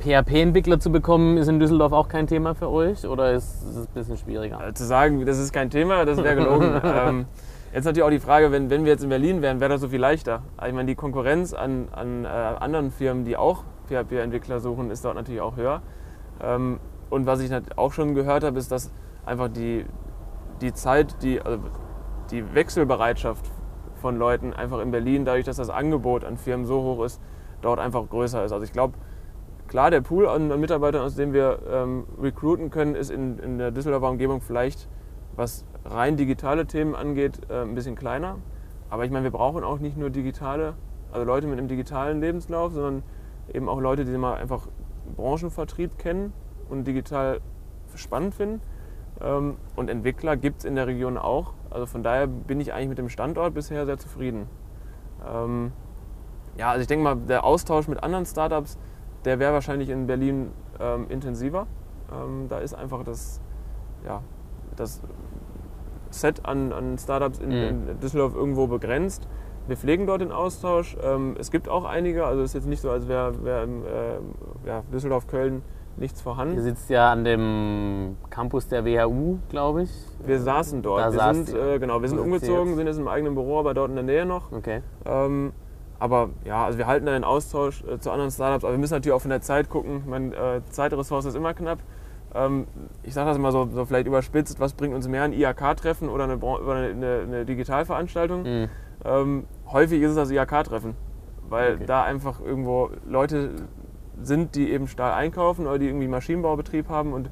[0.00, 3.94] PHP-Entwickler zu bekommen, ist in Düsseldorf auch kein Thema für euch oder ist es ein
[3.94, 4.58] bisschen schwieriger?
[4.58, 6.80] Also zu sagen, das ist kein Thema, das wäre gelogen.
[6.84, 7.26] ähm,
[7.72, 9.88] jetzt natürlich auch die Frage, wenn, wenn wir jetzt in Berlin wären, wäre das so
[9.88, 10.42] viel leichter.
[10.66, 15.14] Ich meine, die Konkurrenz an, an äh, anderen Firmen, die auch PHP-Entwickler suchen, ist dort
[15.14, 15.82] natürlich auch höher.
[16.40, 18.90] Ähm, und was ich auch schon gehört habe, ist, dass
[19.26, 19.84] einfach die,
[20.60, 21.58] die Zeit, die, also
[22.30, 23.50] die Wechselbereitschaft
[24.00, 27.20] von Leuten einfach in Berlin, dadurch, dass das Angebot an Firmen so hoch ist,
[27.60, 28.52] dort einfach größer ist.
[28.52, 28.94] Also ich glaube,
[29.68, 33.70] klar, der Pool an Mitarbeitern, aus dem wir ähm, recruiten können, ist in, in der
[33.70, 34.88] Düsseldorfer Umgebung vielleicht,
[35.36, 38.38] was rein digitale Themen angeht, äh, ein bisschen kleiner.
[38.90, 40.74] Aber ich meine, wir brauchen auch nicht nur digitale,
[41.10, 43.02] also Leute mit einem digitalen Lebenslauf, sondern
[43.52, 44.68] eben auch Leute, die mal einfach
[45.16, 46.32] Branchenvertrieb kennen
[46.68, 47.40] und digital
[47.94, 48.60] spannend finden.
[49.20, 51.54] Ähm, und Entwickler gibt es in der Region auch.
[51.70, 54.46] Also von daher bin ich eigentlich mit dem Standort bisher sehr zufrieden.
[55.26, 55.72] Ähm,
[56.58, 58.78] ja, also ich denke mal, der Austausch mit anderen Startups,
[59.24, 61.66] der wäre wahrscheinlich in Berlin ähm, intensiver.
[62.12, 63.40] Ähm, da ist einfach das,
[64.04, 64.22] ja,
[64.76, 65.00] das
[66.12, 67.88] Set an, an Startups in, mhm.
[67.90, 69.28] in, Düsseldorf irgendwo begrenzt.
[69.66, 70.96] Wir pflegen dort den Austausch.
[71.02, 74.66] Ähm, es gibt auch einige, also es ist jetzt nicht so, als wäre wär, äh,
[74.66, 75.62] ja, Düsseldorf, Köln
[75.96, 76.56] nichts vorhanden.
[76.56, 79.90] Ihr sitzt ja an dem Campus der WHU, glaube ich.
[80.24, 81.00] Wir saßen dort.
[81.00, 83.90] Da wir sind, äh, genau, wir sind umgezogen, sind jetzt im eigenen Büro, aber dort
[83.90, 84.50] in der Nähe noch.
[84.52, 84.82] Okay.
[85.04, 85.52] Ähm,
[85.98, 88.94] aber ja, also wir halten da den Austausch äh, zu anderen Startups, aber wir müssen
[88.94, 90.02] natürlich auch von der Zeit gucken.
[90.06, 91.78] Meine, äh, Zeitressource ist immer knapp.
[92.34, 92.66] Ähm,
[93.02, 96.24] ich sage das immer so, so, vielleicht überspitzt, was bringt uns mehr, ein IHK-Treffen oder
[96.24, 98.42] eine, eine, eine Digitalveranstaltung?
[98.42, 98.68] Mhm.
[99.04, 100.94] Ähm, häufig ist es das IHK-Treffen,
[101.48, 101.84] weil okay.
[101.86, 103.50] da einfach irgendwo Leute
[104.20, 107.30] sind, die eben Stahl einkaufen oder die irgendwie Maschinenbaubetrieb haben und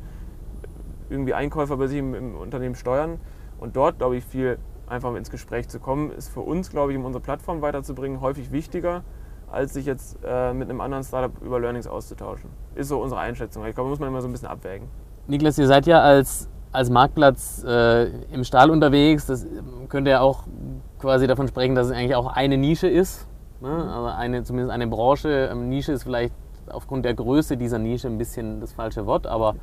[1.09, 3.21] irgendwie Einkäufer bei sich im, im Unternehmen steuern.
[3.59, 6.99] Und dort, glaube ich, viel einfach ins Gespräch zu kommen, ist für uns, glaube ich,
[6.99, 9.05] um unsere Plattform weiterzubringen, häufig wichtiger,
[9.51, 12.51] als sich jetzt äh, mit einem anderen Startup über Learnings auszutauschen.
[12.75, 13.67] Ist so unsere Einschätzung.
[13.67, 14.89] Ich glaube, muss man immer so ein bisschen abwägen.
[15.27, 19.27] Niklas, ihr seid ja als, als Marktplatz äh, im Stahl unterwegs.
[19.27, 19.47] Das
[19.89, 20.45] könnte ja auch
[20.99, 23.27] quasi davon sprechen, dass es eigentlich auch eine Nische ist.
[23.61, 23.71] Ne?
[23.71, 25.49] Also eine, zumindest eine Branche.
[25.51, 26.35] Ähm, Nische ist vielleicht
[26.69, 29.57] aufgrund der Größe dieser Nische ein bisschen das falsche Wort, aber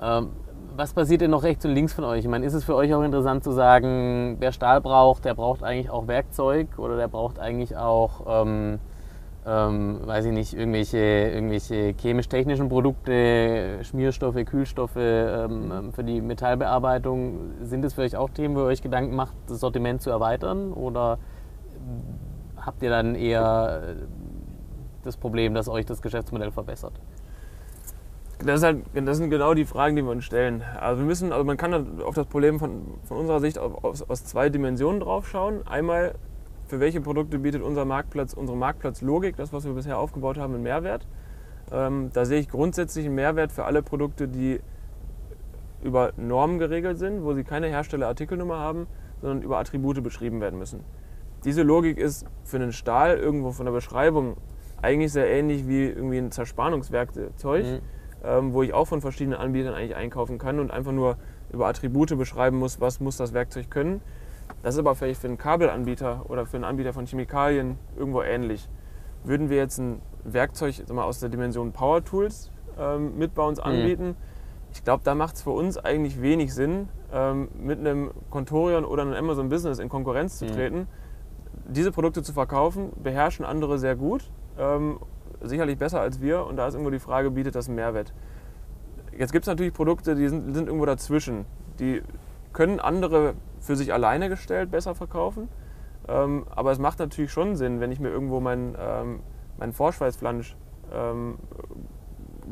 [0.00, 0.30] ähm,
[0.76, 2.20] was passiert denn noch rechts und links von euch?
[2.20, 5.62] Ich meine, ist es für euch auch interessant zu sagen, wer Stahl braucht, der braucht
[5.62, 8.78] eigentlich auch Werkzeug oder der braucht eigentlich auch, ähm,
[9.46, 17.52] ähm, weiß ich nicht, irgendwelche, irgendwelche chemisch-technischen Produkte, Schmierstoffe, Kühlstoffe ähm, ähm für die Metallbearbeitung.
[17.62, 20.72] Sind es für euch auch Themen, wo ihr euch Gedanken macht, das Sortiment zu erweitern
[20.72, 21.18] oder
[22.56, 23.96] habt ihr dann eher
[25.04, 26.94] das Problem, dass euch das Geschäftsmodell verbessert?
[28.44, 30.62] Das, halt, das, sind genau die Fragen, die wir uns stellen.
[30.78, 34.24] Also wir müssen, also man kann auf das Problem von, von unserer Sicht aus, aus,
[34.24, 35.66] zwei Dimensionen drauf schauen.
[35.66, 36.16] Einmal,
[36.66, 40.62] für welche Produkte bietet unser Marktplatz, unsere Marktplatzlogik, das, was wir bisher aufgebaut haben, einen
[40.62, 41.06] Mehrwert.
[41.72, 44.60] Ähm, da sehe ich grundsätzlich einen Mehrwert für alle Produkte, die
[45.82, 48.86] über Normen geregelt sind, wo sie keine Herstellerartikelnummer haben,
[49.20, 50.80] sondern über Attribute beschrieben werden müssen.
[51.44, 54.36] Diese Logik ist für einen Stahl irgendwo von der Beschreibung
[54.82, 57.80] eigentlich sehr ähnlich wie irgendwie ein Zerspannungswerkzeug, mhm.
[58.24, 61.16] ähm, wo ich auch von verschiedenen Anbietern eigentlich einkaufen kann und einfach nur
[61.52, 64.00] über Attribute beschreiben muss, was muss das Werkzeug können.
[64.62, 68.68] Das ist aber vielleicht für einen Kabelanbieter oder für einen Anbieter von Chemikalien irgendwo ähnlich.
[69.24, 73.58] Würden wir jetzt ein Werkzeug mal, aus der Dimension Power Tools ähm, mit bei uns
[73.58, 73.64] mhm.
[73.64, 74.16] anbieten, mhm.
[74.72, 79.02] ich glaube, da macht es für uns eigentlich wenig Sinn, ähm, mit einem Contorion oder
[79.02, 80.52] einem Amazon Business in Konkurrenz zu mhm.
[80.52, 80.78] treten.
[80.78, 80.86] Mhm.
[81.68, 84.98] Diese Produkte zu verkaufen, beherrschen andere sehr gut ähm,
[85.42, 88.12] sicherlich besser als wir und da ist irgendwo die Frage, bietet das einen Mehrwert?
[89.16, 91.46] Jetzt gibt es natürlich Produkte, die sind, sind, irgendwo dazwischen.
[91.78, 92.02] Die
[92.56, 95.50] können andere für sich alleine gestellt besser verkaufen,
[96.08, 99.20] ähm, aber es macht natürlich schon Sinn, wenn ich mir irgendwo meinen ähm,
[99.58, 100.56] mein Vorschweißflansch
[100.90, 101.36] ähm,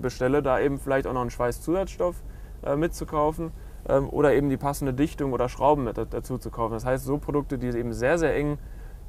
[0.00, 2.22] bestelle, da eben vielleicht auch noch einen Schweißzusatzstoff
[2.64, 3.52] äh, mitzukaufen
[3.88, 6.74] ähm, oder eben die passende Dichtung oder Schrauben mit dazu zu kaufen.
[6.74, 8.59] Das heißt, so Produkte, die eben sehr, sehr eng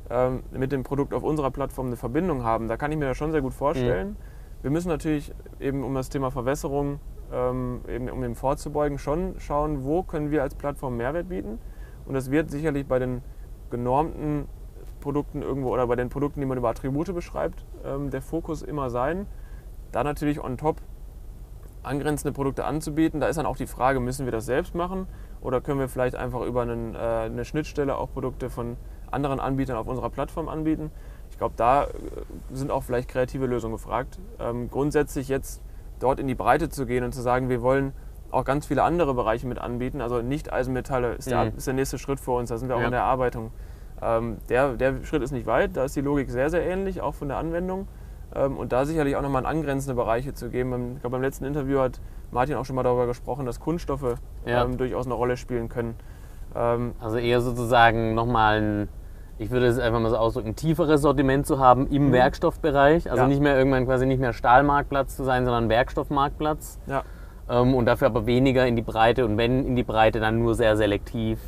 [0.10, 3.18] ähm, mit dem Produkt auf unserer Plattform eine Verbindung haben, da kann ich mir das
[3.18, 4.12] schon sehr gut vorstellen.
[4.12, 4.16] Mhm.
[4.62, 7.02] Wir müssen natürlich eben um das Thema Verwässerung,
[7.34, 11.60] ähm, eben um dem vorzubeugen, schon schauen, wo können wir als Plattform Mehrwert bieten.
[12.06, 13.22] Und das wird sicherlich bei den
[13.70, 14.48] genormten
[15.02, 18.90] Produkten irgendwo oder bei den Produkten, die man über Attribute beschreibt, ähm, der Fokus immer
[18.90, 19.28] sein.
[19.92, 20.82] Da natürlich on top
[21.84, 23.20] angrenzende Produkte anzubieten.
[23.20, 25.08] Da ist dann auch die Frage, müssen wir das selbst machen
[25.42, 28.78] oder können wir vielleicht einfach über einen, äh, eine Schnittstelle auch Produkte von
[29.12, 30.92] anderen Anbietern auf unserer Plattform anbieten.
[31.30, 31.88] Ich glaube, da äh,
[32.52, 34.20] sind auch vielleicht kreative Lösungen gefragt.
[34.40, 35.62] Ähm, grundsätzlich jetzt
[36.06, 37.92] dort in die Breite zu gehen und zu sagen, wir wollen
[38.30, 40.02] auch ganz viele andere Bereiche mit anbieten.
[40.02, 41.58] Also nicht Eisenmetalle ist der, mhm.
[41.58, 42.50] ist der nächste Schritt für uns.
[42.50, 42.86] Da sind wir auch ja.
[42.86, 43.52] in der Erarbeitung.
[44.02, 47.16] Ähm, der, der Schritt ist nicht weit, da ist die Logik sehr, sehr ähnlich, auch
[47.16, 47.88] von der Anwendung.
[48.36, 50.96] Ähm, und da sicherlich auch nochmal angrenzende Bereiche zu geben.
[50.96, 52.00] Ich glaube, beim letzten Interview hat
[52.32, 54.64] Martin auch schon mal darüber gesprochen, dass Kunststoffe ja.
[54.64, 55.96] ähm, durchaus eine Rolle spielen können.
[56.54, 58.90] Ähm, also eher sozusagen nochmal ein,
[59.38, 62.12] ich würde es einfach mal so ausdrücken, tieferes Sortiment zu haben im mhm.
[62.14, 63.10] Werkstoffbereich.
[63.10, 63.28] Also ja.
[63.28, 66.80] nicht mehr irgendwann quasi nicht mehr Stahlmarktplatz zu sein, sondern Werkstoffmarktplatz.
[66.88, 67.04] Ja.
[67.50, 70.56] Ähm, und dafür aber weniger in die Breite und wenn in die Breite, dann nur
[70.56, 71.40] sehr selektiv.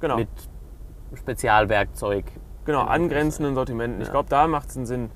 [0.00, 0.16] Genau.
[0.16, 0.28] Mit
[1.14, 2.24] Spezialwerkzeug.
[2.64, 4.00] Genau, angrenzenden Sortimenten.
[4.00, 4.06] Ja.
[4.06, 5.10] Ich glaube, da macht es einen Sinn,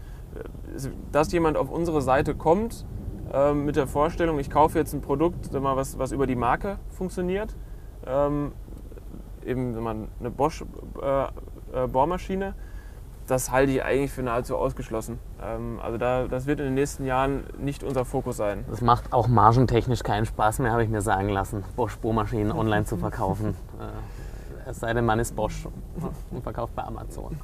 [1.13, 2.87] dass jemand auf unsere Seite kommt
[3.33, 6.79] äh, mit der Vorstellung, ich kaufe jetzt ein Produkt, mal, was, was über die Marke
[6.91, 7.57] funktioniert.
[8.07, 8.53] Ähm,
[9.45, 10.63] eben mal, eine Bosch
[11.03, 11.27] äh,
[11.75, 12.55] äh, Bohrmaschine.
[13.27, 15.19] Das halte ich eigentlich für nahezu ausgeschlossen.
[15.43, 18.65] Ähm, also da, das wird in den nächsten Jahren nicht unser Fokus sein.
[18.69, 22.85] Das macht auch margentechnisch keinen Spaß mehr, habe ich mir sagen lassen, Bosch Bohrmaschinen online
[22.85, 23.57] zu verkaufen.
[23.81, 25.67] Äh, es sei denn, man ist Bosch
[26.31, 27.37] und verkauft bei Amazon.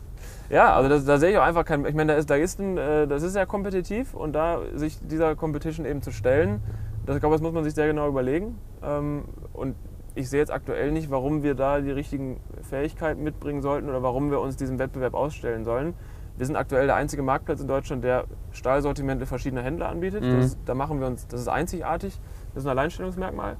[0.49, 1.85] Ja, also das, da sehe ich auch einfach kein.
[1.87, 4.99] Ich meine, da ist, da ist ein, äh, das ist ja kompetitiv und da sich
[5.01, 6.62] dieser Competition eben zu stellen,
[7.05, 8.59] das, ich glaube, das muss man sich sehr genau überlegen.
[8.83, 9.74] Ähm, und
[10.17, 14.31] ich sehe jetzt aktuell nicht, warum wir da die richtigen Fähigkeiten mitbringen sollten oder warum
[14.31, 15.95] wir uns diesem Wettbewerb ausstellen sollen.
[16.39, 20.25] Wir sind aktuell der einzige Marktplatz in Deutschland, der Stahlsortimente verschiedener Händler anbietet.
[20.25, 20.41] Mhm.
[20.41, 22.19] Das, da machen wir uns, das ist einzigartig,
[22.55, 23.57] das ist ein Alleinstellungsmerkmal.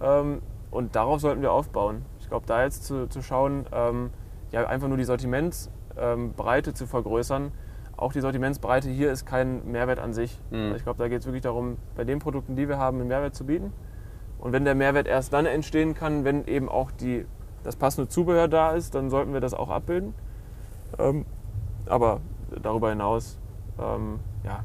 [0.00, 2.04] Ähm, und darauf sollten wir aufbauen.
[2.20, 4.10] Ich glaube, da jetzt zu, zu schauen, ähm,
[4.52, 7.52] ja, einfach nur die Sortimentsbreite ähm, zu vergrößern.
[7.96, 10.38] Auch die Sortimentsbreite hier ist kein Mehrwert an sich.
[10.50, 10.74] Mhm.
[10.76, 13.34] Ich glaube, da geht es wirklich darum, bei den Produkten, die wir haben, einen Mehrwert
[13.34, 13.72] zu bieten.
[14.38, 17.24] Und wenn der Mehrwert erst dann entstehen kann, wenn eben auch die,
[17.64, 20.14] das passende Zubehör da ist, dann sollten wir das auch abbilden.
[20.98, 21.24] Ähm,
[21.86, 22.20] aber
[22.62, 23.38] darüber hinaus,
[23.78, 24.60] ähm, ja,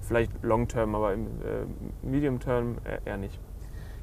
[0.00, 3.38] vielleicht Long-Term, aber im äh, Medium-Term eher nicht.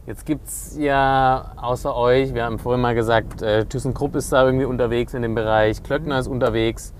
[0.05, 4.45] Jetzt gibt es ja außer euch, wir haben vorhin mal gesagt, äh, ThyssenKrupp ist da
[4.45, 6.93] irgendwie unterwegs in dem Bereich, Klöckner ist unterwegs.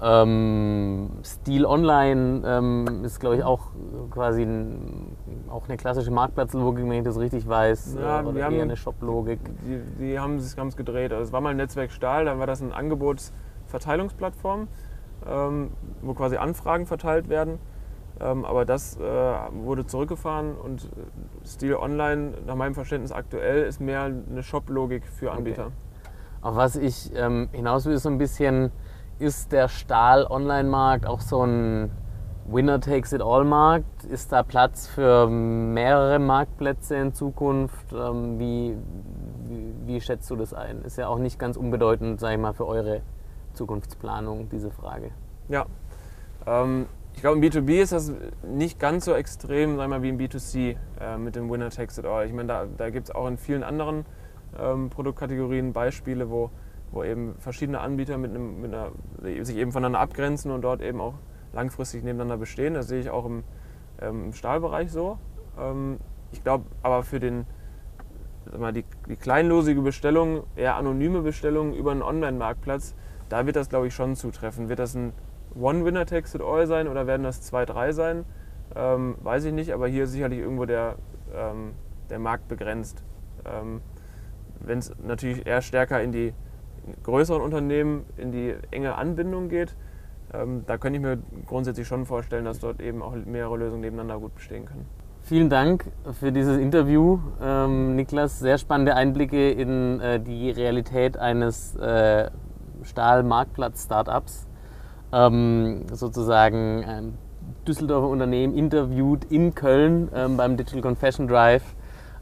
[0.00, 3.72] Ähm, Steel Online ähm, ist, glaube ich, auch
[4.10, 5.16] quasi ein,
[5.50, 7.96] auch eine klassische Marktplatzlogik, wenn ich das richtig weiß.
[8.00, 9.40] Ja, äh, oder eher eine Shop-Logik.
[9.66, 11.12] Die, die haben es ganz gedreht.
[11.12, 14.68] Also es war mal ein Netzwerk Stahl, dann war das eine Angebotsverteilungsplattform,
[15.26, 15.70] ähm,
[16.02, 17.58] wo quasi Anfragen verteilt werden.
[18.20, 20.88] Ähm, aber das äh, wurde zurückgefahren und
[21.44, 25.66] Steel Online, nach meinem Verständnis aktuell, ist mehr eine Shop-Logik für Anbieter.
[25.66, 25.72] Okay.
[26.40, 28.70] Auf was ich ähm, hinaus will, ist so ein bisschen,
[29.18, 31.90] ist der Stahl-Online-Markt auch so ein
[32.46, 34.04] Winner-Takes-it-all-Markt?
[34.04, 37.92] Ist da Platz für mehrere Marktplätze in Zukunft?
[37.92, 38.76] Ähm, wie,
[39.46, 40.82] wie, wie, schätzt du das ein?
[40.82, 43.02] Ist ja auch nicht ganz unbedeutend, sage ich mal, für eure
[43.54, 45.10] Zukunftsplanung, diese Frage.
[45.48, 45.66] Ja,
[46.46, 48.12] ähm, ich glaube, im B2B ist das
[48.44, 52.06] nicht ganz so extrem sag mal, wie im B2C äh, mit dem Winner Takes It
[52.06, 52.24] All.
[52.26, 54.06] Ich meine, da, da gibt es auch in vielen anderen
[54.58, 56.50] ähm, Produktkategorien Beispiele, wo,
[56.90, 58.92] wo eben verschiedene Anbieter mit einem, mit einer,
[59.44, 61.14] sich eben voneinander abgrenzen und dort eben auch
[61.52, 62.74] langfristig nebeneinander bestehen.
[62.74, 63.44] Das sehe ich auch im,
[64.00, 65.18] ähm, Stahlbereich so.
[65.58, 65.98] Ähm,
[66.32, 67.46] ich glaube aber für den,
[68.56, 72.94] mal, die, die kleinlosige Bestellung, eher anonyme Bestellung über einen Online-Marktplatz,
[73.28, 74.68] da wird das, glaube ich, schon zutreffen.
[74.68, 75.12] Wird das ein
[75.54, 78.24] One Winner Takes It All sein oder werden das zwei, drei sein?
[78.74, 80.96] Ähm, weiß ich nicht, aber hier ist sicherlich irgendwo der,
[81.34, 81.72] ähm,
[82.10, 83.02] der Markt begrenzt.
[83.44, 83.80] Ähm,
[84.60, 86.34] Wenn es natürlich eher stärker in die
[87.02, 89.74] größeren Unternehmen, in die enge Anbindung geht,
[90.32, 94.18] ähm, da könnte ich mir grundsätzlich schon vorstellen, dass dort eben auch mehrere Lösungen nebeneinander
[94.18, 94.86] gut bestehen können.
[95.22, 98.38] Vielen Dank für dieses Interview, ähm, Niklas.
[98.38, 102.30] Sehr spannende Einblicke in äh, die Realität eines äh,
[102.82, 104.46] Stahl-Marktplatz-Startups
[105.12, 107.18] ähm, sozusagen ein
[107.66, 111.62] Düsseldorfer Unternehmen interviewt in Köln ähm, beim Digital Confession Drive.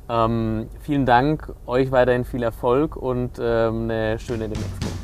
[0.09, 4.96] Ähm, vielen Dank, euch weiterhin viel Erfolg und ähm, eine schöne Demnächst.